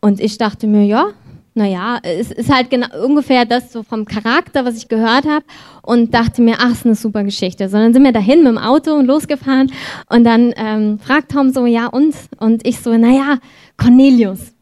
[0.00, 1.12] Und ich dachte mir, ja,
[1.54, 5.44] naja, es ist halt genau ungefähr das so vom Charakter, was ich gehört habe
[5.82, 7.68] und dachte mir, ach, ist eine super Geschichte.
[7.68, 9.72] So, dann sind wir dahin mit dem Auto und losgefahren
[10.08, 12.14] und dann ähm, fragt Tom so, ja und?
[12.38, 13.38] Und ich so, naja,
[13.76, 14.52] Cornelius.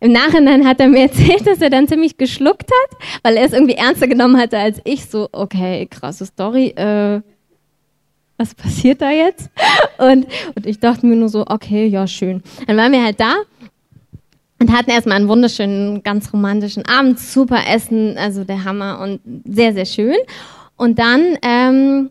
[0.00, 3.52] Im Nachhinein hat er mir erzählt, dass er dann ziemlich geschluckt hat, weil er es
[3.52, 5.06] irgendwie ernster genommen hatte als ich.
[5.06, 6.68] So, okay, krasse Story.
[6.68, 7.22] Äh,
[8.36, 9.50] was passiert da jetzt?
[9.98, 12.42] Und, und ich dachte mir nur so, okay, ja, schön.
[12.66, 13.36] Dann waren wir halt da
[14.64, 19.74] und hatten erstmal einen wunderschönen, ganz romantischen Abend, super Essen, also der Hammer und sehr,
[19.74, 20.16] sehr schön.
[20.76, 22.10] Und dann ähm,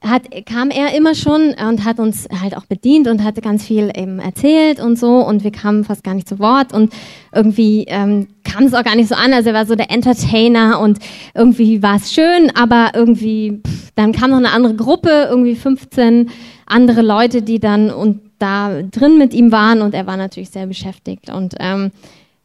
[0.00, 3.90] hat, kam er immer schon und hat uns halt auch bedient und hatte ganz viel
[3.96, 5.26] eben erzählt und so.
[5.26, 6.72] Und wir kamen fast gar nicht zu Wort.
[6.72, 6.92] Und
[7.34, 10.78] irgendwie ähm, kam es auch gar nicht so an, also er war so der Entertainer
[10.78, 11.00] und
[11.34, 16.30] irgendwie war es schön, aber irgendwie, pff, dann kam noch eine andere Gruppe, irgendwie 15
[16.64, 20.66] andere Leute, die dann und da drin mit ihm waren und er war natürlich sehr
[20.66, 21.90] beschäftigt und ähm,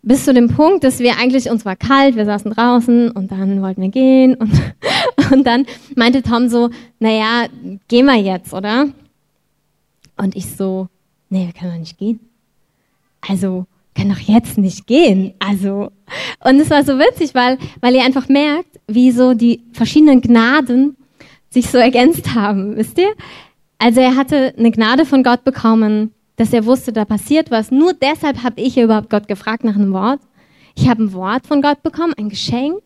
[0.04, 3.62] bis zu dem Punkt, dass wir eigentlich, uns war kalt, wir saßen draußen und dann
[3.62, 4.52] wollten wir gehen und,
[5.32, 7.48] und dann meinte Tom so, naja,
[7.88, 8.88] gehen wir jetzt, oder?
[10.18, 10.90] Und ich so,
[11.30, 12.20] nee, wir können doch nicht gehen.
[13.28, 15.34] Also, können doch jetzt nicht gehen.
[15.40, 15.92] Also,
[16.44, 20.98] und es war so witzig, weil, weil ihr einfach merkt, wie so die verschiedenen Gnaden
[21.50, 23.14] sich so ergänzt haben, wisst ihr?
[23.84, 27.70] Also er hatte eine Gnade von Gott bekommen, dass er wusste, da passiert was.
[27.70, 30.22] Nur deshalb habe ich überhaupt Gott gefragt nach einem Wort.
[30.74, 32.82] Ich habe ein Wort von Gott bekommen, ein Geschenk.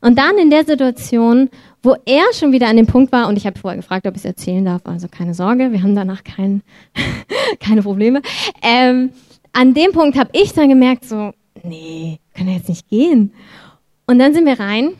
[0.00, 1.50] Und dann in der Situation,
[1.82, 4.20] wo er schon wieder an dem Punkt war, und ich habe vorher gefragt, ob ich
[4.20, 6.62] es erzählen darf, also keine Sorge, wir haben danach kein,
[7.58, 8.22] keine Probleme.
[8.62, 9.10] Ähm,
[9.52, 11.32] an dem Punkt habe ich dann gemerkt, so,
[11.64, 13.32] nee, kann er jetzt nicht gehen.
[14.06, 14.92] Und dann sind wir rein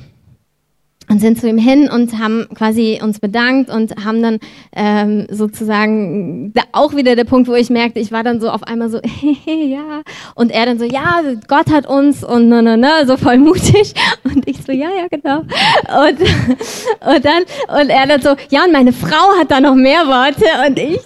[1.09, 4.39] und sind zu ihm hin und haben quasi uns bedankt und haben dann
[4.75, 8.63] ähm, sozusagen da auch wieder der Punkt, wo ich merkte, ich war dann so auf
[8.63, 9.01] einmal so,
[9.47, 10.03] ja,
[10.35, 13.95] und er dann so, ja, Gott hat uns und ne, ne, ne, so voll mutig.
[14.25, 15.39] Und ich so, ja, ja, genau.
[15.39, 16.21] Und,
[17.15, 17.43] und dann,
[17.81, 20.45] und er dann so, ja, und meine Frau hat da noch mehr Worte.
[20.67, 21.01] Und ich,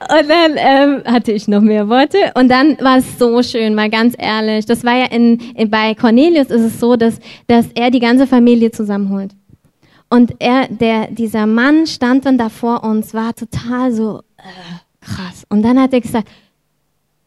[0.00, 3.90] und dann ähm, hatte ich noch mehr Worte und dann war es so schön, mal
[3.90, 7.90] ganz ehrlich, das war ja in, in bei Cornelius ist es so, dass, dass er
[7.90, 9.32] die ganze Familie zusammen zusammenholt.
[10.08, 14.42] Und er, der, dieser Mann stand dann da vor uns, war total so äh,
[15.00, 15.46] krass.
[15.48, 16.28] Und dann hat er gesagt,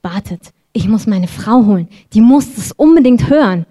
[0.04, 1.88] wartet, ich muss meine Frau holen.
[2.14, 3.66] Die muss das unbedingt hören.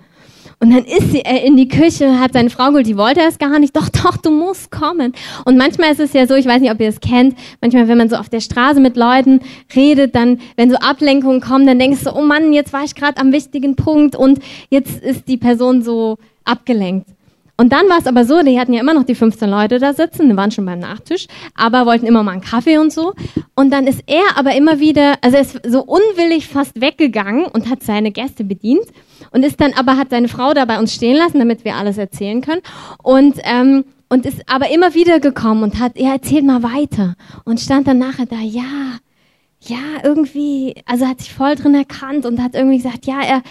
[0.64, 3.37] Und dann ist sie äh, in die Küche, hat seine Frau geholt, die wollte es
[3.37, 3.77] gar nicht.
[3.77, 5.12] Doch, doch, du musst kommen.
[5.44, 7.98] Und manchmal ist es ja so, ich weiß nicht, ob ihr es kennt, manchmal, wenn
[7.98, 9.40] man so auf der Straße mit Leuten
[9.77, 13.20] redet, dann, wenn so Ablenkungen kommen, dann denkst du, oh Mann, jetzt war ich gerade
[13.20, 14.38] am wichtigen Punkt und
[14.70, 17.09] jetzt ist die Person so abgelenkt.
[17.57, 19.93] Und dann war es aber so, die hatten ja immer noch die 15 Leute da
[19.93, 23.14] sitzen, die waren schon beim Nachtisch, aber wollten immer mal einen Kaffee und so.
[23.55, 27.71] Und dann ist er aber immer wieder, also er ist so unwillig fast weggegangen und
[27.71, 28.87] hat seine Gäste bedient
[29.31, 31.97] und ist dann aber, hat seine Frau da bei uns stehen lassen, damit wir alles
[31.97, 32.62] erzählen können.
[33.03, 37.14] Und, ähm, und ist aber immer wieder gekommen und hat, er erzählt mal weiter.
[37.45, 38.99] Und stand dann nachher da, ja,
[39.61, 43.43] ja, irgendwie, also hat sich voll drin erkannt und hat irgendwie gesagt, ja, er,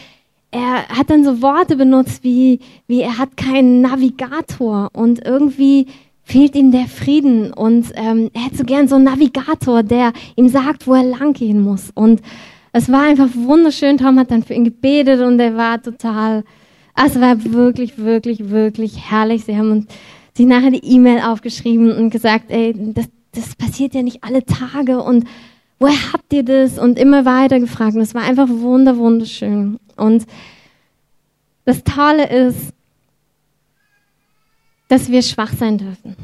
[0.54, 5.88] er hat dann so Worte benutzt wie, wie er hat keinen Navigator und irgendwie
[6.24, 10.48] fehlt ihm der Frieden und ähm, er hätte so gern so einen Navigator, der ihm
[10.48, 11.92] sagt, wo er lang gehen muss.
[11.94, 12.22] Und
[12.72, 13.98] es war einfach wunderschön.
[13.98, 16.44] Tom hat dann für ihn gebetet und er war total,
[16.94, 19.46] also es war wirklich, wirklich, wirklich herrlich.
[19.46, 19.88] Sie haben
[20.36, 25.02] sich nachher die E-Mail aufgeschrieben und gesagt, ey, das, das passiert ja nicht alle Tage
[25.02, 25.26] und
[25.84, 26.80] woher habt ihr das?
[26.80, 27.96] Und immer weiter gefragt.
[27.96, 29.80] Und es war einfach wunder, wunderschön.
[29.98, 30.26] Und
[31.66, 32.74] das Tolle ist,
[34.88, 36.16] dass wir schwach sein dürfen.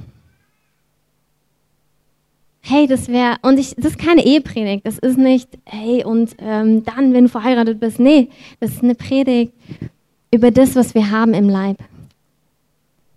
[2.61, 6.83] Hey, das wäre, und ich, das ist keine Ehepredigt, das ist nicht, hey, und ähm,
[6.83, 9.53] dann, wenn du verheiratet bist, nee, das ist eine Predigt
[10.31, 11.77] über das, was wir haben im Leib.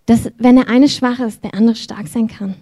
[0.07, 2.55] Dass, wenn der eine schwach ist, der andere stark sein kann.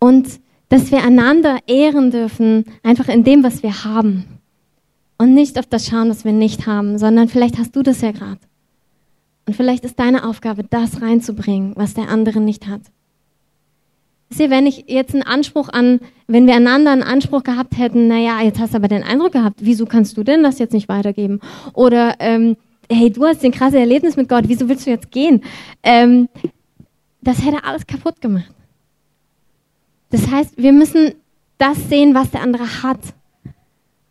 [0.00, 0.40] Und
[0.72, 4.24] dass wir einander ehren dürfen, einfach in dem, was wir haben.
[5.18, 8.10] Und nicht auf das schauen, was wir nicht haben, sondern vielleicht hast du das ja
[8.10, 8.40] gerade.
[9.46, 12.80] Und vielleicht ist deine Aufgabe, das reinzubringen, was der andere nicht hat.
[14.30, 18.40] Sieh, wenn ich jetzt einen Anspruch an, wenn wir einander einen Anspruch gehabt hätten, naja,
[18.40, 21.40] jetzt hast du aber den Eindruck gehabt, wieso kannst du denn das jetzt nicht weitergeben?
[21.74, 22.56] Oder, ähm,
[22.90, 25.44] hey, du hast ein krasses Erlebnis mit Gott, wieso willst du jetzt gehen?
[25.82, 26.30] Ähm,
[27.20, 28.54] das hätte alles kaputt gemacht.
[30.12, 31.14] Das heißt, wir müssen
[31.58, 33.00] das sehen, was der andere hat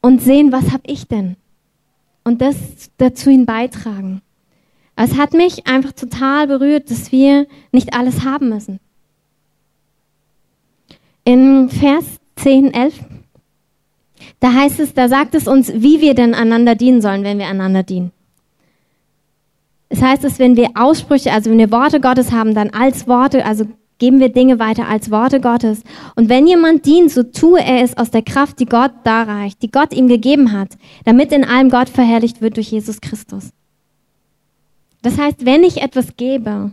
[0.02, 1.38] und sehen, was habe ich denn?
[2.24, 2.58] Und das
[2.98, 4.22] dazu ihn beitragen.
[4.96, 8.80] Es hat mich einfach total berührt, dass wir nicht alles haben müssen.
[11.24, 12.06] In Vers
[12.38, 13.00] 10, 11,
[14.40, 17.48] da heißt es, da sagt es uns, wie wir denn einander dienen sollen, wenn wir
[17.48, 18.12] einander dienen.
[19.90, 23.46] Es heißt es, wenn wir Aussprüche, also wenn wir Worte Gottes haben, dann als Worte,
[23.46, 23.66] also
[24.02, 25.84] geben wir Dinge weiter als Worte Gottes.
[26.16, 29.70] Und wenn jemand dient, so tue er es aus der Kraft, die Gott darreicht, die
[29.70, 33.52] Gott ihm gegeben hat, damit in allem Gott verherrlicht wird durch Jesus Christus.
[35.04, 36.72] Das heißt, wenn ich etwas gebe,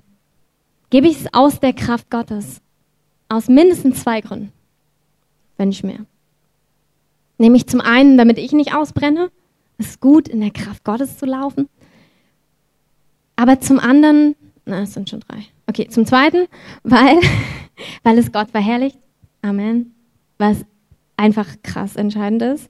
[0.89, 2.63] gebe ich es aus der Kraft Gottes.
[3.29, 4.51] Aus mindestens zwei Gründen,
[5.59, 6.07] wenn nicht mehr.
[7.37, 9.31] Nämlich zum einen, damit ich nicht ausbrenne.
[9.77, 11.69] Es ist gut, in der Kraft Gottes zu laufen.
[13.37, 15.45] Aber zum anderen, na, es sind schon drei.
[15.79, 16.49] Okay, zum zweiten,
[16.83, 17.21] weil,
[18.03, 18.99] weil es Gott verherrlicht.
[19.43, 19.95] Amen.
[20.37, 20.65] Was
[21.17, 22.69] einfach krass entscheidend ist,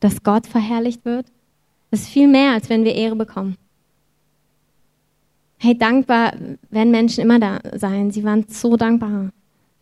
[0.00, 1.26] dass Gott verherrlicht wird.
[1.92, 3.56] Das ist viel mehr, als wenn wir Ehre bekommen.
[5.58, 6.32] Hey, dankbar
[6.70, 8.10] werden Menschen immer da sein.
[8.10, 9.30] Sie waren so dankbar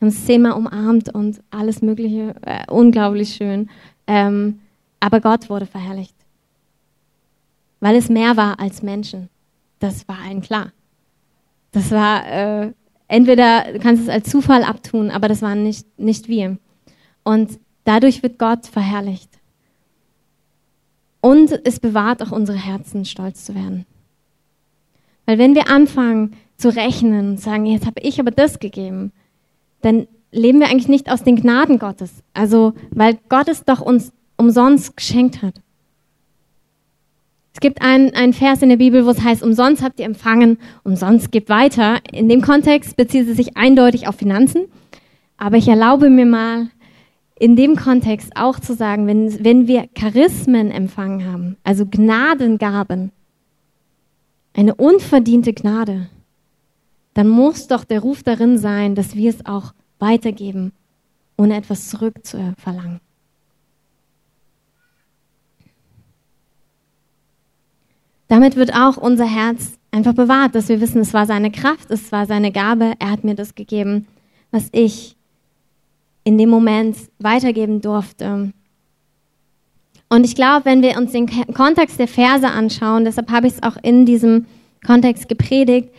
[0.01, 3.69] haben es zehnmal umarmt und alles Mögliche, äh, unglaublich schön.
[4.07, 4.61] Ähm,
[5.01, 6.15] aber Gott wurde verherrlicht.
[7.81, 9.29] Weil es mehr war als Menschen.
[9.81, 10.71] Das war allen klar.
[11.73, 12.73] Das war, äh,
[13.09, 16.59] entweder du kannst es als Zufall abtun, aber das waren nicht, nicht wir.
[17.25, 19.31] Und dadurch wird Gott verherrlicht.
[21.21, 23.87] Und es bewahrt auch unsere Herzen, stolz zu werden.
[25.27, 29.13] Weil wenn wir anfangen zu rechnen und sagen, jetzt habe ich aber das gegeben,
[29.83, 32.23] dann leben wir eigentlich nicht aus den Gnaden Gottes.
[32.35, 35.55] Also, weil Gott es doch uns umsonst geschenkt hat.
[37.59, 41.33] Es gibt einen, Vers in der Bibel, wo es heißt, umsonst habt ihr empfangen, umsonst
[41.33, 41.99] gebt weiter.
[42.13, 44.67] In dem Kontext bezieht es sich eindeutig auf Finanzen.
[45.39, 46.69] Aber ich erlaube mir mal,
[47.37, 53.11] in dem Kontext auch zu sagen, wenn, wenn wir Charismen empfangen haben, also Gnadengaben,
[54.55, 56.09] eine unverdiente Gnade,
[57.15, 60.71] dann muss doch der Ruf darin sein, dass wir es auch weitergeben,
[61.37, 63.01] ohne etwas zurückzuverlangen.
[68.29, 72.13] Damit wird auch unser Herz einfach bewahrt, dass wir wissen, es war seine Kraft, es
[72.13, 74.07] war seine Gabe, er hat mir das gegeben,
[74.51, 75.17] was ich
[76.25, 78.53] in dem Moment weitergeben durfte.
[80.11, 83.63] Und ich glaube, wenn wir uns den Kontext der Verse anschauen, deshalb habe ich es
[83.63, 84.47] auch in diesem
[84.87, 85.91] Kontext gepredigt,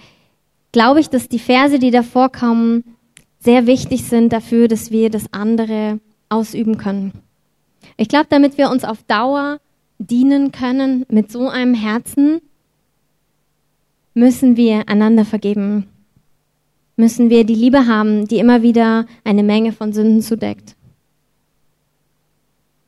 [0.72, 2.84] glaube ich, dass die Verse, die davor kommen,
[3.40, 7.14] sehr wichtig sind dafür, dass wir das andere ausüben können.
[7.98, 9.60] Ich glaube, damit wir uns auf Dauer
[10.00, 12.42] dienen können mit so einem Herzen,
[14.14, 15.86] müssen wir einander vergeben.
[16.96, 20.76] Müssen wir die Liebe haben, die immer wieder eine Menge von Sünden zudeckt.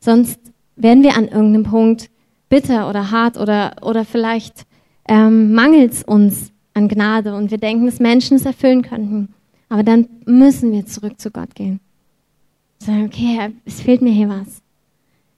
[0.00, 0.40] Sonst
[0.76, 2.10] werden wir an irgendeinem Punkt
[2.48, 4.66] bitter oder hart oder, oder vielleicht
[5.08, 9.28] ähm, mangelt es uns an Gnade und wir denken, dass Menschen es erfüllen könnten.
[9.68, 11.80] Aber dann müssen wir zurück zu Gott gehen.
[12.78, 14.61] Sagen, okay, es fehlt mir hier was.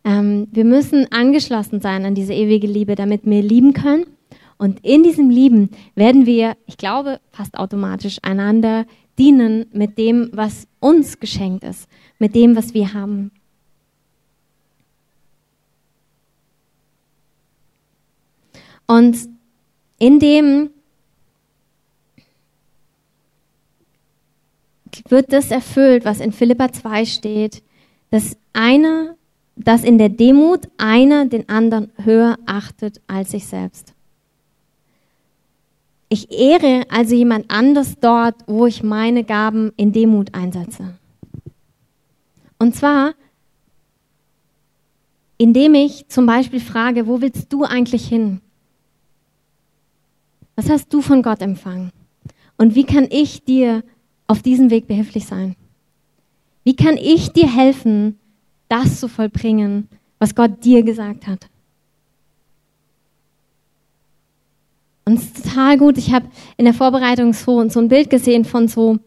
[0.05, 4.07] Ähm, wir müssen angeschlossen sein an diese ewige Liebe, damit wir lieben können.
[4.59, 8.87] Und in diesem Lieben werden wir, ich glaube, fast automatisch einander
[9.19, 11.89] dienen mit dem, was uns geschenkt ist,
[12.19, 13.31] mit dem, was wir haben.
[18.87, 19.17] Und
[19.99, 20.71] in dem
[25.09, 27.63] wird das erfüllt, was in Philippa 2 steht,
[28.11, 29.17] dass einer
[29.57, 33.95] dass in der Demut einer den anderen höher achtet als sich selbst.
[36.09, 40.95] Ich ehre also jemand anders dort, wo ich meine Gaben in Demut einsetze.
[42.59, 43.15] Und zwar,
[45.39, 48.41] indem ich zum Beispiel frage, wo willst du eigentlich hin?
[50.57, 51.91] Was hast du von Gott empfangen?
[52.57, 53.83] Und wie kann ich dir
[54.27, 55.57] auf diesem Weg behilflich sein?
[56.63, 58.19] Wie kann ich dir helfen,
[58.69, 61.49] das zu vollbringen, was Gott dir gesagt hat?
[65.05, 65.99] Und es ist total gut.
[65.99, 68.99] Ich habe in der Vorbereitung so, so ein Bild gesehen von so,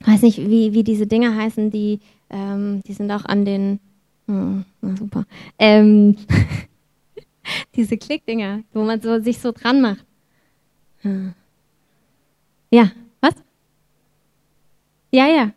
[0.00, 3.80] weiß nicht, wie, wie diese Dinge heißen, die, ähm, die sind auch an den,
[4.26, 5.24] oh, na super,
[5.58, 6.16] ähm,
[7.76, 10.04] diese Klickdinger, wo man so, sich so dran macht.
[12.70, 12.90] Ja,
[13.20, 13.34] was?
[15.12, 15.52] Ja, ja.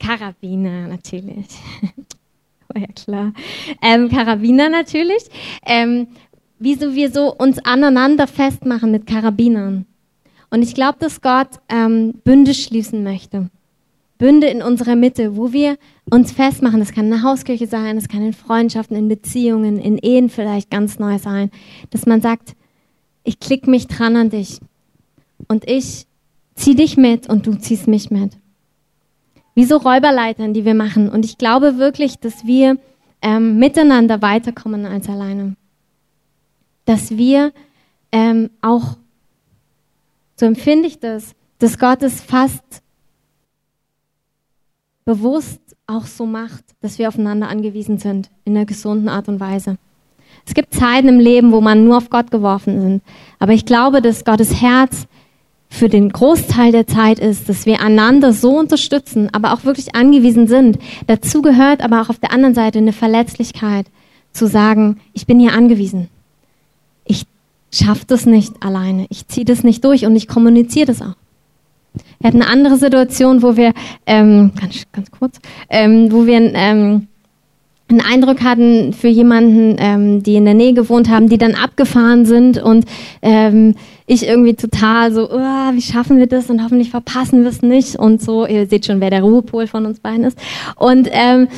[0.00, 1.46] Karabiner, natürlich.
[2.68, 3.32] War ja klar.
[3.82, 5.22] Ähm, Karabiner natürlich.
[5.64, 6.08] Ähm,
[6.58, 9.86] wieso wir so uns aneinander festmachen mit Karabinern.
[10.50, 13.50] Und ich glaube, dass Gott ähm, Bünde schließen möchte.
[14.18, 15.78] Bünde in unserer Mitte, wo wir
[16.10, 16.80] uns festmachen.
[16.80, 20.98] Das kann eine Hauskirche sein, das kann in Freundschaften, in Beziehungen, in Ehen vielleicht ganz
[20.98, 21.50] neu sein.
[21.90, 22.54] Dass man sagt,
[23.22, 24.60] ich klicke mich dran an dich
[25.48, 26.06] und ich
[26.54, 28.39] zieh dich mit und du ziehst mich mit.
[29.54, 31.08] Wie so Räuberleitern, die wir machen.
[31.08, 32.78] Und ich glaube wirklich, dass wir
[33.22, 35.56] ähm, miteinander weiterkommen als alleine.
[36.84, 37.52] Dass wir
[38.12, 38.96] ähm, auch,
[40.36, 42.82] so empfinde ich das, dass Gott es fast
[45.04, 49.76] bewusst auch so macht, dass wir aufeinander angewiesen sind in einer gesunden Art und Weise.
[50.46, 53.02] Es gibt Zeiten im Leben, wo man nur auf Gott geworfen sind.
[53.38, 55.06] Aber ich glaube, dass Gottes Herz
[55.70, 60.48] für den Großteil der Zeit ist, dass wir einander so unterstützen, aber auch wirklich angewiesen
[60.48, 60.78] sind.
[61.06, 63.86] Dazu gehört aber auch auf der anderen Seite eine Verletzlichkeit,
[64.32, 66.08] zu sagen, ich bin hier angewiesen.
[67.04, 67.24] Ich
[67.72, 69.06] schaffe das nicht alleine.
[69.10, 71.14] Ich ziehe das nicht durch und ich kommuniziere das auch.
[72.18, 73.72] Wir hatten eine andere Situation, wo wir,
[74.06, 77.08] ähm, ganz, ganz kurz, ähm, wo wir ähm,
[77.90, 82.24] einen Eindruck hatten für jemanden, ähm, die in der Nähe gewohnt haben, die dann abgefahren
[82.24, 82.84] sind und
[83.22, 83.74] ähm,
[84.06, 87.96] ich irgendwie total so, oh, wie schaffen wir das und hoffentlich verpassen wir es nicht
[87.96, 88.46] und so.
[88.46, 90.38] Ihr seht schon, wer der Ruhepol von uns beiden ist.
[90.76, 91.48] Und ähm,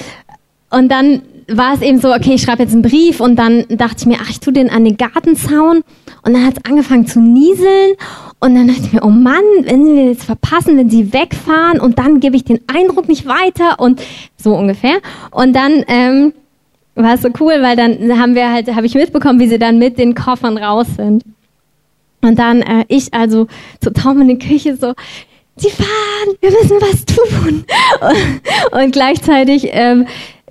[0.71, 1.23] und dann
[1.57, 4.19] war es eben so, okay, ich schreibe jetzt einen Brief und dann dachte ich mir,
[4.21, 5.83] ach, ich tue den an den Gartenzaun
[6.25, 7.95] und dann hat es angefangen zu nieseln
[8.41, 11.99] und dann dachte ich mir, oh Mann, wenn sie jetzt verpassen, wenn sie wegfahren und
[11.99, 14.03] dann gebe ich den Eindruck nicht weiter und
[14.37, 14.99] so ungefähr.
[15.31, 16.33] Und dann ähm,
[16.95, 19.79] war es so cool, weil dann haben wir halt, habe ich mitbekommen, wie sie dann
[19.79, 21.25] mit den Koffern raus sind.
[22.21, 23.47] Und dann äh, ich also
[23.83, 24.93] so Tom in die Küche so,
[25.57, 27.65] sie fahren, wir müssen was tun.
[28.01, 30.07] Und, und gleichzeitig ähm,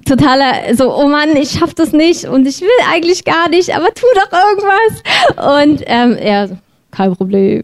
[0.06, 3.94] totaler so, oh Mann, ich schaff das nicht und ich will eigentlich gar nicht, aber
[3.94, 5.62] tu doch irgendwas.
[5.62, 6.58] Und ähm, er so,
[6.92, 7.64] kein Problem.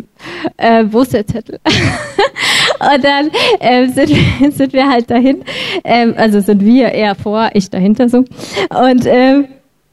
[0.55, 1.59] Äh, wo ist der Zettel?
[2.79, 5.43] und dann ähm, sind, wir, sind wir halt dahin,
[5.83, 8.19] ähm, also sind wir eher vor, ich dahinter so.
[8.69, 9.47] Und ähm,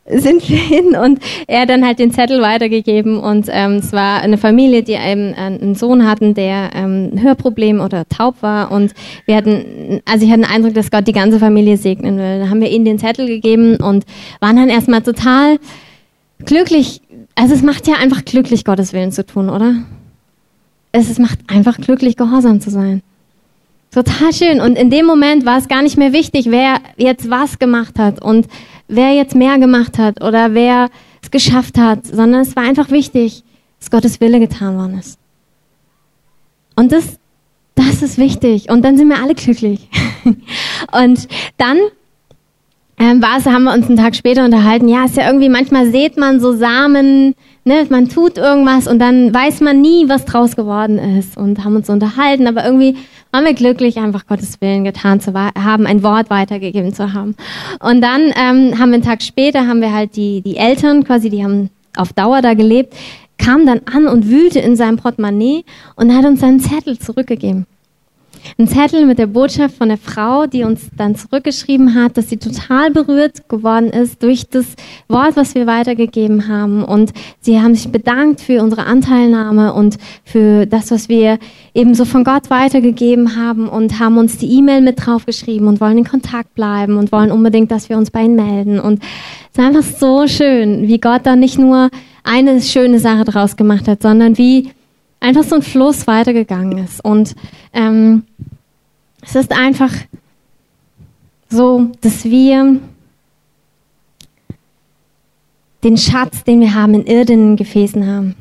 [0.06, 4.20] sind wir hin und er hat dann halt den Zettel weitergegeben und ähm, es war
[4.20, 8.92] eine Familie, die einen, einen Sohn hatten, der ähm, Hörproblem oder taub war und
[9.24, 12.40] wir hatten, also ich hatte den Eindruck, dass Gott die ganze Familie segnen will.
[12.40, 14.04] Da haben wir ihnen den Zettel gegeben und
[14.40, 15.58] waren dann erstmal total
[16.44, 17.00] glücklich.
[17.34, 19.74] Also es macht ja einfach glücklich, Gottes Willen zu tun, oder?
[20.92, 23.02] Es macht einfach glücklich, gehorsam zu sein.
[23.90, 24.60] Total schön.
[24.60, 28.20] Und in dem Moment war es gar nicht mehr wichtig, wer jetzt was gemacht hat
[28.20, 28.48] und
[28.88, 30.88] wer jetzt mehr gemacht hat oder wer
[31.22, 33.42] es geschafft hat, sondern es war einfach wichtig,
[33.78, 35.18] dass Gottes Wille getan worden ist.
[36.76, 37.18] Und das,
[37.74, 38.70] das ist wichtig.
[38.70, 39.88] Und dann sind wir alle glücklich.
[40.92, 41.78] und dann
[42.98, 44.88] ähm, war es, haben wir uns einen Tag später unterhalten.
[44.88, 47.34] Ja, ist ja irgendwie, manchmal sieht man so Samen,
[47.64, 51.76] ne, man tut irgendwas und dann weiß man nie, was draus geworden ist und haben
[51.76, 52.96] uns unterhalten, aber irgendwie
[53.32, 57.34] waren wir glücklich, einfach Gottes Willen getan zu haben, ein Wort weitergegeben zu haben.
[57.80, 61.30] Und dann ähm, haben wir einen Tag später, haben wir halt die, die Eltern quasi,
[61.30, 62.94] die haben auf Dauer da gelebt,
[63.38, 65.64] kam dann an und wühlte in seinem Portemonnaie
[65.96, 67.66] und hat uns seinen Zettel zurückgegeben
[68.58, 72.36] ein Zettel mit der Botschaft von der Frau, die uns dann zurückgeschrieben hat, dass sie
[72.36, 74.66] total berührt geworden ist durch das
[75.08, 76.84] Wort, was wir weitergegeben haben.
[76.84, 81.38] Und sie haben sich bedankt für unsere Anteilnahme und für das, was wir
[81.74, 85.98] eben so von Gott weitergegeben haben und haben uns die E-Mail mit draufgeschrieben und wollen
[85.98, 88.78] in Kontakt bleiben und wollen unbedingt, dass wir uns bei ihnen melden.
[88.78, 91.90] Und es ist einfach so schön, wie Gott da nicht nur
[92.22, 94.70] eine schöne Sache draus gemacht hat, sondern wie
[95.24, 97.04] einfach so ein Fluss weitergegangen ist.
[97.04, 97.34] Und
[97.72, 98.24] ähm,
[99.22, 99.92] es ist einfach
[101.48, 102.80] so, dass wir
[105.82, 108.34] den Schatz, den wir haben, in irdenen Gefäßen haben,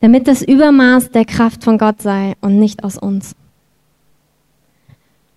[0.00, 3.34] damit das Übermaß der Kraft von Gott sei und nicht aus uns.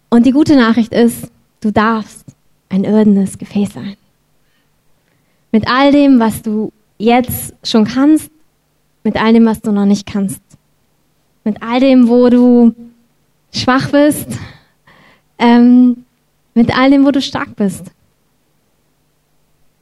[0.10, 1.32] Und die gute Nachricht ist,
[1.62, 2.26] du darfst
[2.70, 3.95] ein irdenes Gefäß sein.
[5.51, 8.32] Mit all dem, was du jetzt schon kannst,
[9.03, 10.41] mit all dem, was du noch nicht kannst.
[11.50, 12.76] Mit all dem, wo du
[13.52, 14.28] schwach bist,
[15.39, 16.06] ähm,
[16.54, 17.86] mit all dem, wo du stark bist.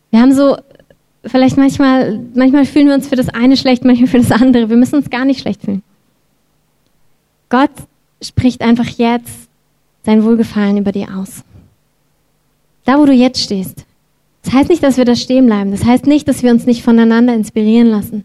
[0.09, 0.55] Wir haben so,
[1.25, 4.69] vielleicht manchmal, manchmal fühlen wir uns für das eine schlecht, manchmal für das andere.
[4.69, 5.83] Wir müssen uns gar nicht schlecht fühlen.
[7.49, 7.71] Gott
[8.23, 9.49] spricht einfach jetzt
[10.03, 11.43] sein Wohlgefallen über dir aus.
[12.85, 13.83] Da, wo du jetzt stehst.
[14.43, 15.71] Das heißt nicht, dass wir da stehen bleiben.
[15.71, 18.23] Das heißt nicht, dass wir uns nicht voneinander inspirieren lassen.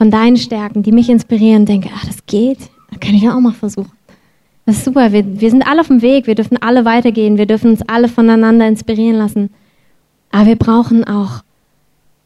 [0.00, 2.70] Von deinen Stärken, die mich inspirieren, denke, ach, das geht.
[2.88, 3.92] Das kann ich auch mal versuchen.
[4.64, 5.12] Das ist super.
[5.12, 6.26] Wir, wir sind alle auf dem Weg.
[6.26, 7.36] Wir dürfen alle weitergehen.
[7.36, 9.50] Wir dürfen uns alle voneinander inspirieren lassen.
[10.30, 11.42] Aber wir brauchen auch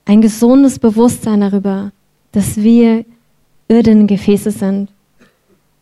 [0.04, 1.90] ein gesundes Bewusstsein darüber,
[2.30, 3.04] dass wir
[3.66, 4.88] irdene Gefäße sind.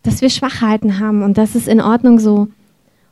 [0.03, 2.49] Dass wir Schwachheiten haben und das ist in Ordnung so.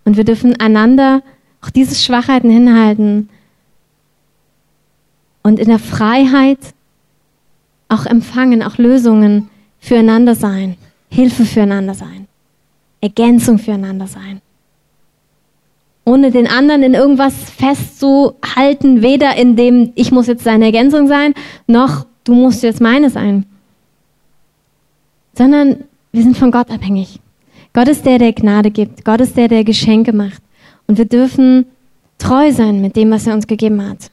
[0.07, 1.22] Und wir dürfen einander
[1.61, 3.28] auch diese Schwachheiten hinhalten
[5.43, 6.61] und in der Freiheit
[7.91, 10.76] auch empfangen, auch Lösungen füreinander sein,
[11.11, 12.26] Hilfe füreinander sein,
[13.01, 14.41] Ergänzung füreinander sein.
[16.05, 21.34] Ohne den anderen in irgendwas festzuhalten, weder in dem, ich muss jetzt deine Ergänzung sein,
[21.66, 23.45] noch du musst jetzt meine sein.
[25.34, 27.20] Sondern wir sind von Gott abhängig.
[27.72, 29.05] Gott ist der, der Gnade gibt.
[29.05, 30.43] Gott ist der, der Geschenke macht.
[30.86, 31.66] Und wir dürfen
[32.18, 34.11] treu sein mit dem, was er uns gegeben hat.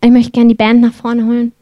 [0.00, 1.52] Ich möchte gerne die Band nach vorne holen.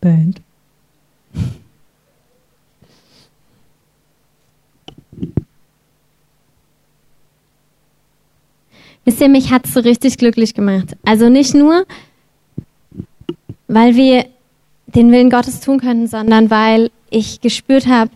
[0.00, 0.40] Band.
[9.04, 10.96] Wisst ihr, mich hat es so richtig glücklich gemacht.
[11.04, 11.86] Also nicht nur,
[13.68, 14.26] weil wir
[14.86, 18.10] den Willen Gottes tun können, sondern weil ich gespürt habe,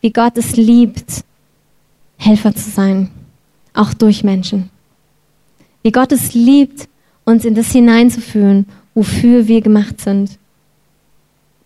[0.00, 1.24] wie Gott es liebt,
[2.18, 3.10] Helfer zu sein
[3.74, 4.70] auch durch Menschen.
[5.82, 6.88] Wie Gott es liebt,
[7.24, 10.38] uns in das hineinzuführen, wofür wir gemacht sind.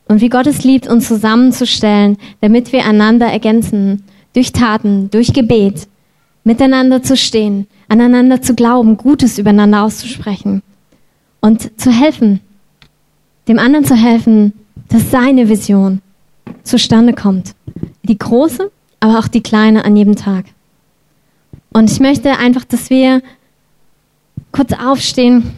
[0.08, 5.88] Und wie Gott es liebt, uns zusammenzustellen, damit wir einander ergänzen, durch Taten, durch Gebet,
[6.44, 10.62] miteinander zu stehen, aneinander zu glauben, Gutes übereinander auszusprechen
[11.40, 12.40] und zu helfen,
[13.48, 14.52] dem anderen zu helfen,
[14.88, 16.00] dass seine Vision
[16.62, 17.54] zustande kommt.
[18.04, 20.44] Die große, aber auch die kleine an jedem Tag.
[21.76, 23.20] Und ich möchte einfach, dass wir
[24.50, 25.52] kurz aufstehen.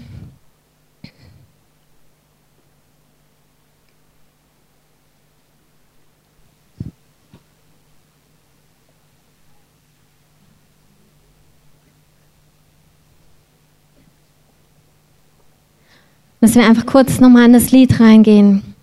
[16.40, 18.74] Dass wir einfach kurz nochmal in das Lied reingehen.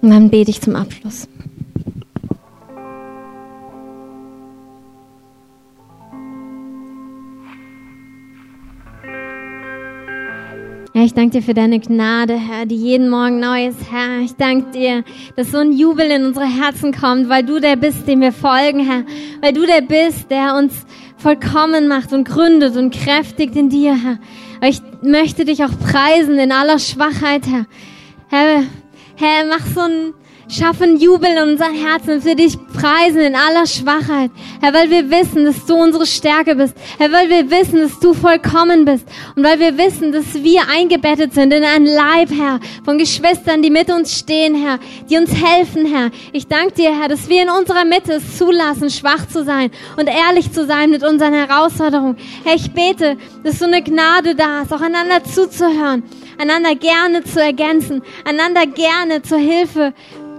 [0.00, 1.26] Und dann bete ich zum Abschluss.
[10.96, 14.20] Herr, ich danke dir für deine Gnade, Herr, die jeden Morgen neu ist, Herr.
[14.20, 15.04] Ich danke dir,
[15.36, 18.80] dass so ein Jubel in unsere Herzen kommt, weil du der bist, dem wir folgen,
[18.80, 19.04] Herr.
[19.42, 20.86] Weil du der bist, der uns
[21.18, 24.18] vollkommen macht und gründet und kräftigt in dir, Herr.
[24.56, 27.66] Aber ich möchte dich auch preisen in aller Schwachheit, Herr.
[28.30, 28.62] Herr,
[29.16, 30.14] Herr, mach so ein
[30.48, 34.30] schaffen Jubel in unseren Herzen für dich preisen in aller Schwachheit.
[34.60, 36.74] Herr, weil wir wissen, dass du unsere Stärke bist.
[36.98, 39.06] Herr, weil wir wissen, dass du vollkommen bist.
[39.34, 43.70] Und weil wir wissen, dass wir eingebettet sind in ein Leib, Herr, von Geschwistern, die
[43.70, 44.78] mit uns stehen, Herr,
[45.10, 46.10] die uns helfen, Herr.
[46.32, 50.08] Ich danke dir, Herr, dass wir in unserer Mitte es zulassen, schwach zu sein und
[50.08, 52.16] ehrlich zu sein mit unseren Herausforderungen.
[52.44, 56.02] Herr, ich bete, dass so eine Gnade da ist, auch einander zuzuhören,
[56.38, 59.92] einander gerne zu ergänzen, einander gerne zur Hilfe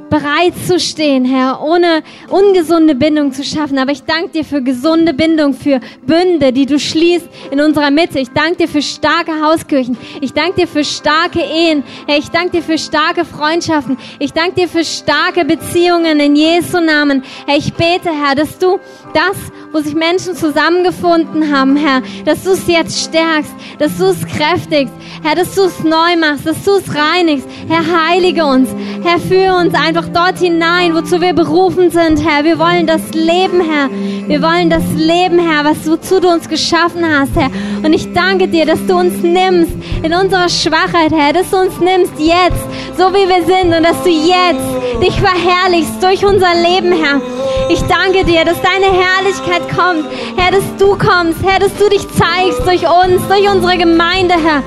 [0.10, 3.78] bereit zu stehen, Herr, ohne ungesunde Bindung zu schaffen.
[3.78, 8.20] Aber ich danke dir für gesunde Bindung, für Bünde, die du schließt in unserer Mitte.
[8.20, 9.98] Ich danke dir für starke Hauskirchen.
[10.22, 11.84] Ich danke dir für starke Ehen.
[12.08, 13.98] Herr, ich danke dir für starke Freundschaften.
[14.20, 17.24] Ich danke dir für starke Beziehungen in Jesu Namen.
[17.46, 18.80] Herr, ich bete, Herr, dass du
[19.14, 19.38] das
[19.72, 24.94] wo sich Menschen zusammengefunden haben, Herr, dass du es jetzt stärkst, dass du es kräftigst,
[25.24, 27.48] Herr, dass du es neu machst, dass du es reinigst.
[27.68, 28.70] Herr, heilige uns.
[29.04, 32.44] Herr, führe uns einfach dort hinein, wozu wir berufen sind, Herr.
[32.44, 33.90] Wir wollen das Leben, Herr.
[34.28, 37.50] Wir wollen das Leben, Herr, was wozu du uns geschaffen hast, Herr.
[37.84, 39.72] Und ich danke dir, dass du uns nimmst
[40.04, 42.64] in unserer Schwachheit, Herr, dass du uns nimmst jetzt,
[42.98, 47.22] so wie wir sind und dass du jetzt dich verherrlichst durch unser Leben, Herr.
[47.70, 50.06] Ich danke dir, dass deine Herrlichkeit kommt,
[50.36, 54.64] Herr, dass du kommst, Herr, dass du dich zeigst durch uns, durch unsere Gemeinde, Herr,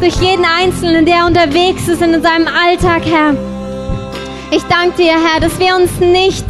[0.00, 3.34] durch jeden Einzelnen, der unterwegs ist in seinem Alltag, Herr.
[4.50, 6.44] Ich danke dir, Herr, dass wir uns nicht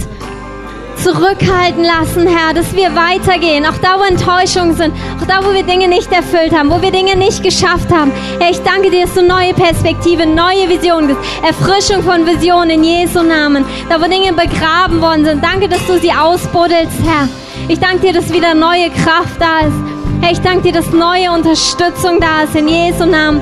[1.02, 5.62] zurückhalten lassen, Herr, dass wir weitergehen, auch da, wo Enttäuschungen sind, auch da, wo wir
[5.62, 8.12] Dinge nicht erfüllt haben, wo wir Dinge nicht geschafft haben.
[8.40, 12.84] Herr, ich danke dir, dass du neue Perspektive, neue Visionen gibst, Erfrischung von Visionen in
[12.84, 15.42] Jesu Namen, da, wo Dinge begraben worden sind.
[15.42, 17.28] Danke, dass du sie ausbuddelst, Herr.
[17.66, 19.76] Ich danke dir, dass wieder neue Kraft da ist.
[20.20, 23.40] Herr, ich danke dir, dass neue Unterstützung da ist in Jesu Namen.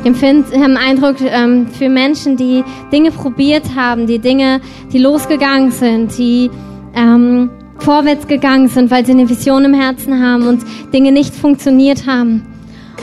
[0.00, 4.60] Ich empfinde, habe einen Eindruck ähm, für Menschen, die Dinge probiert haben, die Dinge,
[4.92, 6.50] die losgegangen sind, die
[6.94, 12.06] ähm, vorwärts gegangen sind, weil sie eine Vision im Herzen haben und Dinge nicht funktioniert
[12.06, 12.46] haben.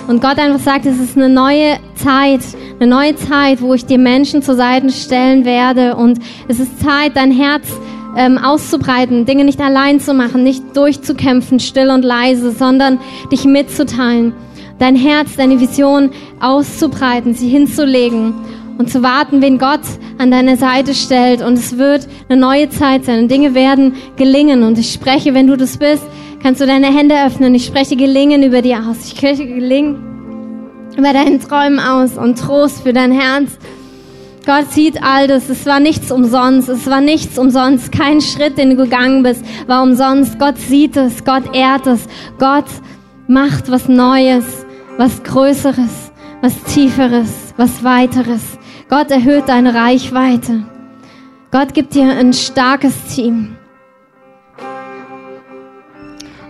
[0.07, 2.41] Und Gott einfach sagt, es ist eine neue Zeit,
[2.79, 5.95] eine neue Zeit, wo ich dir Menschen zur Seite stellen werde.
[5.95, 7.67] Und es ist Zeit, dein Herz
[8.17, 12.99] ähm, auszubreiten, Dinge nicht allein zu machen, nicht durchzukämpfen, still und leise, sondern
[13.31, 14.33] dich mitzuteilen
[14.81, 16.09] dein Herz, deine Vision
[16.39, 18.33] auszubreiten, sie hinzulegen
[18.79, 19.81] und zu warten, wen Gott
[20.17, 21.43] an deine Seite stellt.
[21.43, 24.63] Und es wird eine neue Zeit sein und Dinge werden gelingen.
[24.63, 26.03] Und ich spreche, wenn du das bist,
[26.41, 27.53] kannst du deine Hände öffnen.
[27.53, 29.05] Ich spreche Gelingen über dir aus.
[29.05, 29.97] Ich spreche Gelingen
[30.97, 33.51] über deinen Träumen aus und Trost für dein Herz.
[34.45, 35.49] Gott sieht all das.
[35.49, 36.69] Es war nichts umsonst.
[36.69, 37.91] Es war nichts umsonst.
[37.91, 40.39] Kein Schritt, den du gegangen bist, war umsonst.
[40.39, 41.23] Gott sieht es.
[41.23, 42.07] Gott ehrt es.
[42.39, 42.65] Gott
[43.27, 44.65] macht was Neues
[44.97, 46.11] was Größeres,
[46.41, 48.57] was Tieferes, was Weiteres.
[48.89, 50.63] Gott erhöht deine Reichweite.
[51.51, 53.57] Gott gibt dir ein starkes Team.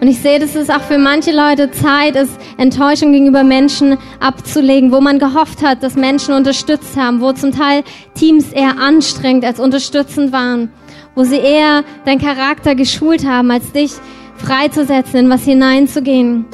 [0.02, 4.92] Und ich sehe, dass es auch für manche Leute Zeit ist, Enttäuschung gegenüber Menschen abzulegen,
[4.92, 7.84] wo man gehofft hat, dass Menschen unterstützt haben, wo zum Teil
[8.16, 10.72] Teams eher anstrengend als unterstützend waren,
[11.14, 13.92] wo sie eher dein Charakter geschult haben, als dich
[14.38, 16.48] freizusetzen, in was hineinzugehen.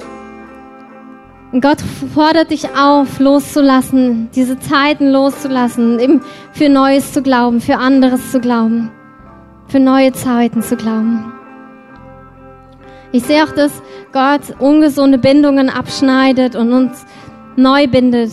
[1.54, 1.78] Und Gott
[2.14, 6.22] fordert dich auf, loszulassen, diese Zeiten loszulassen, eben
[6.52, 8.92] für Neues zu glauben, für anderes zu glauben,
[9.70, 11.37] für neue Zeiten zu glauben.
[13.12, 13.72] Ich sehe auch, dass
[14.12, 17.06] Gott ungesunde Bindungen abschneidet und uns
[17.56, 18.32] neu bindet.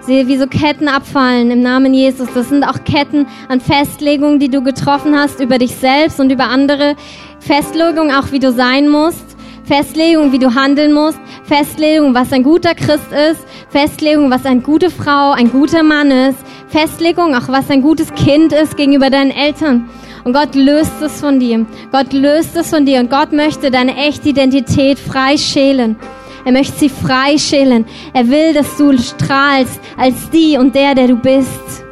[0.00, 2.28] Sehe, wie so Ketten abfallen im Namen Jesus.
[2.34, 6.44] Das sind auch Ketten an Festlegungen, die du getroffen hast über dich selbst und über
[6.44, 6.94] andere.
[7.40, 9.36] Festlegungen auch, wie du sein musst.
[9.66, 14.90] Festlegung, wie du handeln musst, Festlegung, was ein guter Christ ist, Festlegung, was eine gute
[14.90, 16.38] Frau, ein guter Mann ist,
[16.68, 19.88] Festlegung, auch was ein gutes Kind ist gegenüber deinen Eltern.
[20.26, 21.66] Und Gott löst es von dir.
[21.92, 22.98] Gott löst es von dir.
[22.98, 25.94] Und Gott möchte deine echte Identität freischälen.
[26.44, 27.84] Er möchte sie freischälen.
[28.12, 31.84] Er will, dass du strahlst als die und der, der du bist.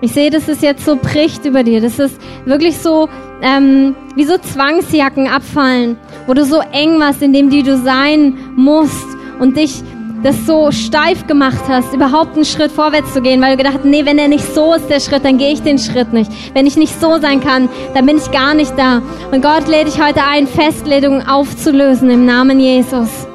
[0.00, 1.80] Ich sehe, dass es jetzt so bricht über dir.
[1.80, 3.08] Das ist wirklich so,
[3.42, 5.96] ähm, wie so Zwangsjacken abfallen,
[6.28, 9.08] wo du so eng warst, in dem du sein musst
[9.40, 9.82] und dich
[10.22, 13.84] das so steif gemacht hast, überhaupt einen Schritt vorwärts zu gehen, weil du gedacht hast,
[13.84, 16.30] nee, wenn er nicht so ist, der Schritt, dann gehe ich den Schritt nicht.
[16.54, 19.00] Wenn ich nicht so sein kann, dann bin ich gar nicht da.
[19.30, 23.26] Und Gott lädt dich heute ein, Festlegungen aufzulösen im Namen Jesus.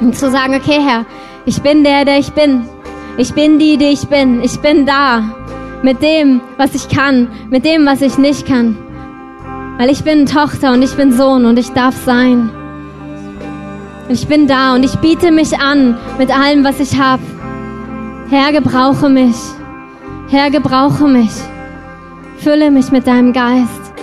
[0.00, 1.06] Und zu sagen, okay, Herr,
[1.46, 2.68] ich bin der, der ich bin.
[3.16, 4.42] Ich bin die, die ich bin.
[4.42, 5.22] Ich bin da.
[5.82, 7.28] Mit dem, was ich kann.
[7.50, 8.78] Mit dem, was ich nicht kann.
[9.78, 12.50] Weil ich bin Tochter und ich bin Sohn und ich darf sein.
[14.12, 17.22] Ich bin da und ich biete mich an mit allem, was ich habe.
[18.28, 19.36] Herr, gebrauche mich.
[20.28, 21.30] Herr, gebrauche mich.
[22.36, 23.94] Fülle mich mit deinem Geist.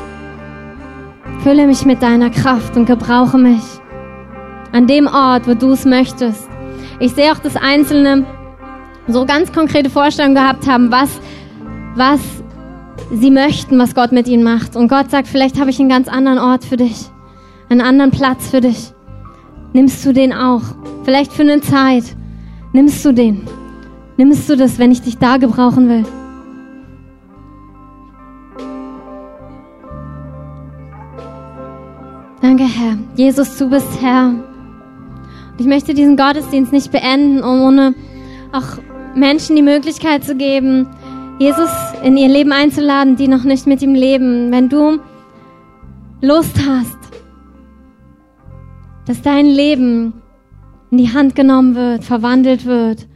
[1.43, 3.61] Fülle mich mit deiner Kraft und gebrauche mich.
[4.71, 6.49] An dem Ort, wo du es möchtest.
[6.99, 8.25] Ich sehe auch, dass Einzelne
[9.07, 11.11] so ganz konkrete Vorstellungen gehabt haben, was,
[11.93, 12.19] was
[13.11, 14.75] sie möchten, was Gott mit ihnen macht.
[14.75, 17.05] Und Gott sagt, vielleicht habe ich einen ganz anderen Ort für dich,
[17.69, 18.93] einen anderen Platz für dich.
[19.73, 20.63] Nimmst du den auch?
[21.03, 22.03] Vielleicht für eine Zeit.
[22.73, 23.47] Nimmst du den?
[24.17, 26.05] Nimmst du das, wenn ich dich da gebrauchen will?
[32.41, 32.97] Danke, Herr.
[33.15, 34.27] Jesus, du bist Herr.
[34.27, 37.93] Und ich möchte diesen Gottesdienst nicht beenden, ohne
[38.51, 38.79] auch
[39.15, 40.87] Menschen die Möglichkeit zu geben,
[41.39, 41.69] Jesus
[42.03, 44.51] in ihr Leben einzuladen, die noch nicht mit ihm leben.
[44.51, 44.99] Wenn du
[46.21, 46.98] Lust hast,
[49.09, 50.13] dass dein Leben
[50.91, 53.07] in die Hand genommen wird, verwandelt wird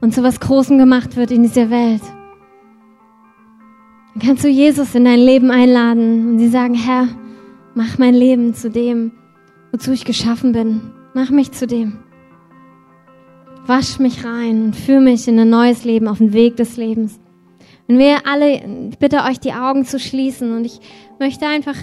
[0.00, 2.02] und zu was Großem gemacht wird in dieser Welt.
[4.12, 7.06] Dann kannst du Jesus in dein Leben einladen und sie sagen, Herr,
[7.76, 9.12] mach mein Leben zu dem,
[9.70, 10.80] wozu ich geschaffen bin.
[11.14, 11.98] Mach mich zu dem.
[13.66, 17.20] Wasch mich rein und führe mich in ein neues Leben, auf den Weg des Lebens.
[17.86, 20.80] Und wir alle, ich bitte euch, die Augen zu schließen und ich
[21.20, 21.76] möchte einfach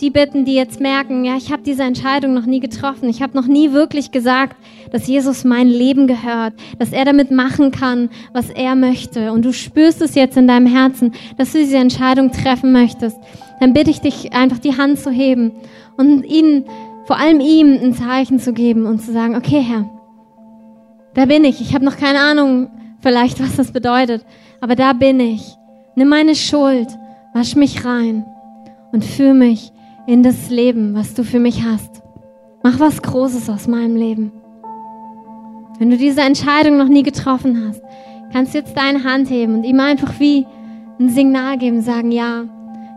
[0.00, 3.08] die bitten, die jetzt merken, ja, ich habe diese Entscheidung noch nie getroffen.
[3.08, 4.56] Ich habe noch nie wirklich gesagt,
[4.90, 9.32] dass Jesus mein Leben gehört, dass er damit machen kann, was er möchte.
[9.32, 13.18] Und du spürst es jetzt in deinem Herzen, dass du diese Entscheidung treffen möchtest.
[13.60, 15.52] Dann bitte ich dich einfach die Hand zu heben
[15.96, 16.64] und ihnen,
[17.04, 19.90] vor allem ihm, ein Zeichen zu geben und zu sagen, okay, Herr,
[21.14, 21.60] da bin ich.
[21.60, 22.70] Ich habe noch keine Ahnung
[23.00, 24.24] vielleicht, was das bedeutet,
[24.60, 25.42] aber da bin ich.
[25.94, 26.88] Nimm meine Schuld,
[27.34, 28.24] wasch mich rein
[28.92, 29.72] und führe mich
[30.10, 32.02] in das Leben, was du für mich hast.
[32.64, 34.32] Mach was Großes aus meinem Leben.
[35.78, 37.80] Wenn du diese Entscheidung noch nie getroffen hast,
[38.32, 40.48] kannst du jetzt deine Hand heben und ihm einfach wie
[40.98, 42.46] ein Signal geben, sagen, ja,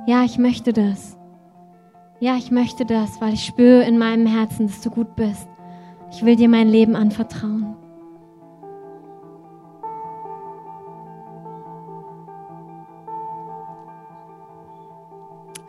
[0.07, 1.15] ja, ich möchte das.
[2.19, 5.47] Ja, ich möchte das, weil ich spüre in meinem Herzen, dass du gut bist.
[6.11, 7.75] Ich will dir mein Leben anvertrauen.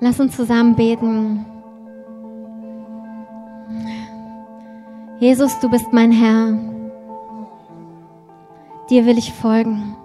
[0.04, 1.46] Lass uns zusammen beten.
[5.18, 6.58] Jesus, du bist mein Herr.
[8.90, 9.96] Dir will ich folgen.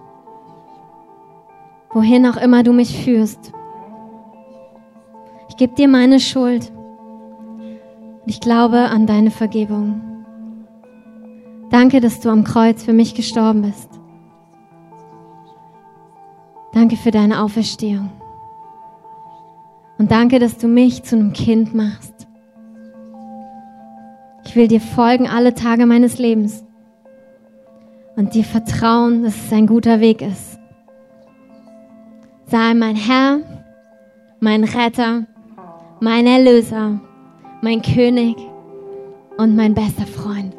[1.91, 3.51] Wohin auch immer du mich führst.
[5.49, 6.71] Ich gebe dir meine Schuld.
[8.25, 9.99] Ich glaube an deine Vergebung.
[11.71, 13.89] Danke, dass du am Kreuz für mich gestorben bist.
[16.71, 18.11] Danke für deine Auferstehung.
[19.99, 22.27] Und danke, dass du mich zu einem Kind machst.
[24.45, 26.63] Ich will dir folgen alle Tage meines Lebens
[28.15, 30.57] und dir vertrauen, dass es ein guter Weg ist.
[32.47, 33.41] Sei mein Herr,
[34.39, 35.25] mein Retter,
[35.99, 36.99] mein Erlöser,
[37.61, 38.37] mein König
[39.37, 40.55] und mein bester Freund.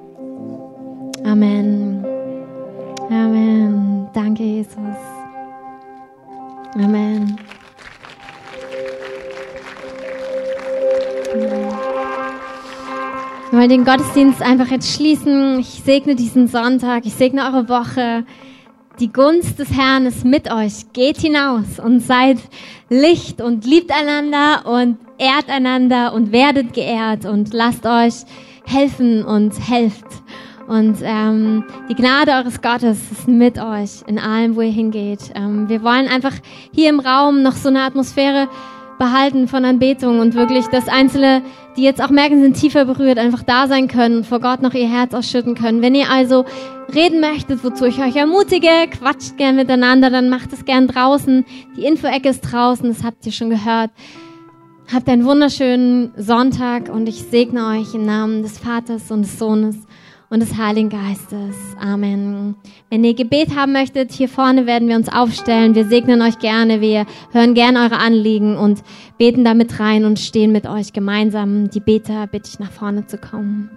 [1.25, 2.05] Amen.
[3.09, 4.09] Amen.
[4.13, 4.77] Danke, Jesus.
[6.75, 7.37] Amen.
[13.51, 15.59] Wir wollen den Gottesdienst einfach jetzt schließen.
[15.59, 18.25] Ich segne diesen Sonntag, ich segne eure Woche.
[19.01, 20.93] Die Gunst des Herrn ist mit euch.
[20.93, 22.39] Geht hinaus und seid
[22.89, 28.23] Licht und liebt einander und ehrt einander und werdet geehrt und lasst euch
[28.67, 30.07] helfen und helft.
[30.69, 35.33] Und ähm, die Gnade eures Gottes ist mit euch in allem, wo ihr hingeht.
[35.35, 36.35] Ähm, wir wollen einfach
[36.73, 38.47] hier im Raum noch so eine Atmosphäre
[39.01, 41.43] behalten von Anbetung und wirklich, dass Einzelne,
[41.77, 44.89] die jetzt auch merken, sind tiefer berührt, einfach da sein können, vor Gott noch ihr
[44.89, 45.83] Herz ausschütten können.
[45.83, 46.45] Wenn ihr also
[46.95, 51.45] reden möchtet, wozu ich euch ermutige, quatscht gern miteinander, dann macht es gern draußen.
[51.77, 53.91] Die Info-Ecke ist draußen, das habt ihr schon gehört.
[54.93, 59.77] Habt einen wunderschönen Sonntag und ich segne euch im Namen des Vaters und des Sohnes
[60.31, 61.57] und des Heiligen Geistes.
[61.79, 62.55] Amen.
[62.89, 65.75] Wenn ihr Gebet haben möchtet, hier vorne werden wir uns aufstellen.
[65.75, 66.81] Wir segnen euch gerne.
[66.81, 68.83] Wir hören gerne eure Anliegen und
[69.19, 71.69] beten damit rein und stehen mit euch gemeinsam.
[71.69, 73.71] Die Beter bitte ich nach vorne zu kommen.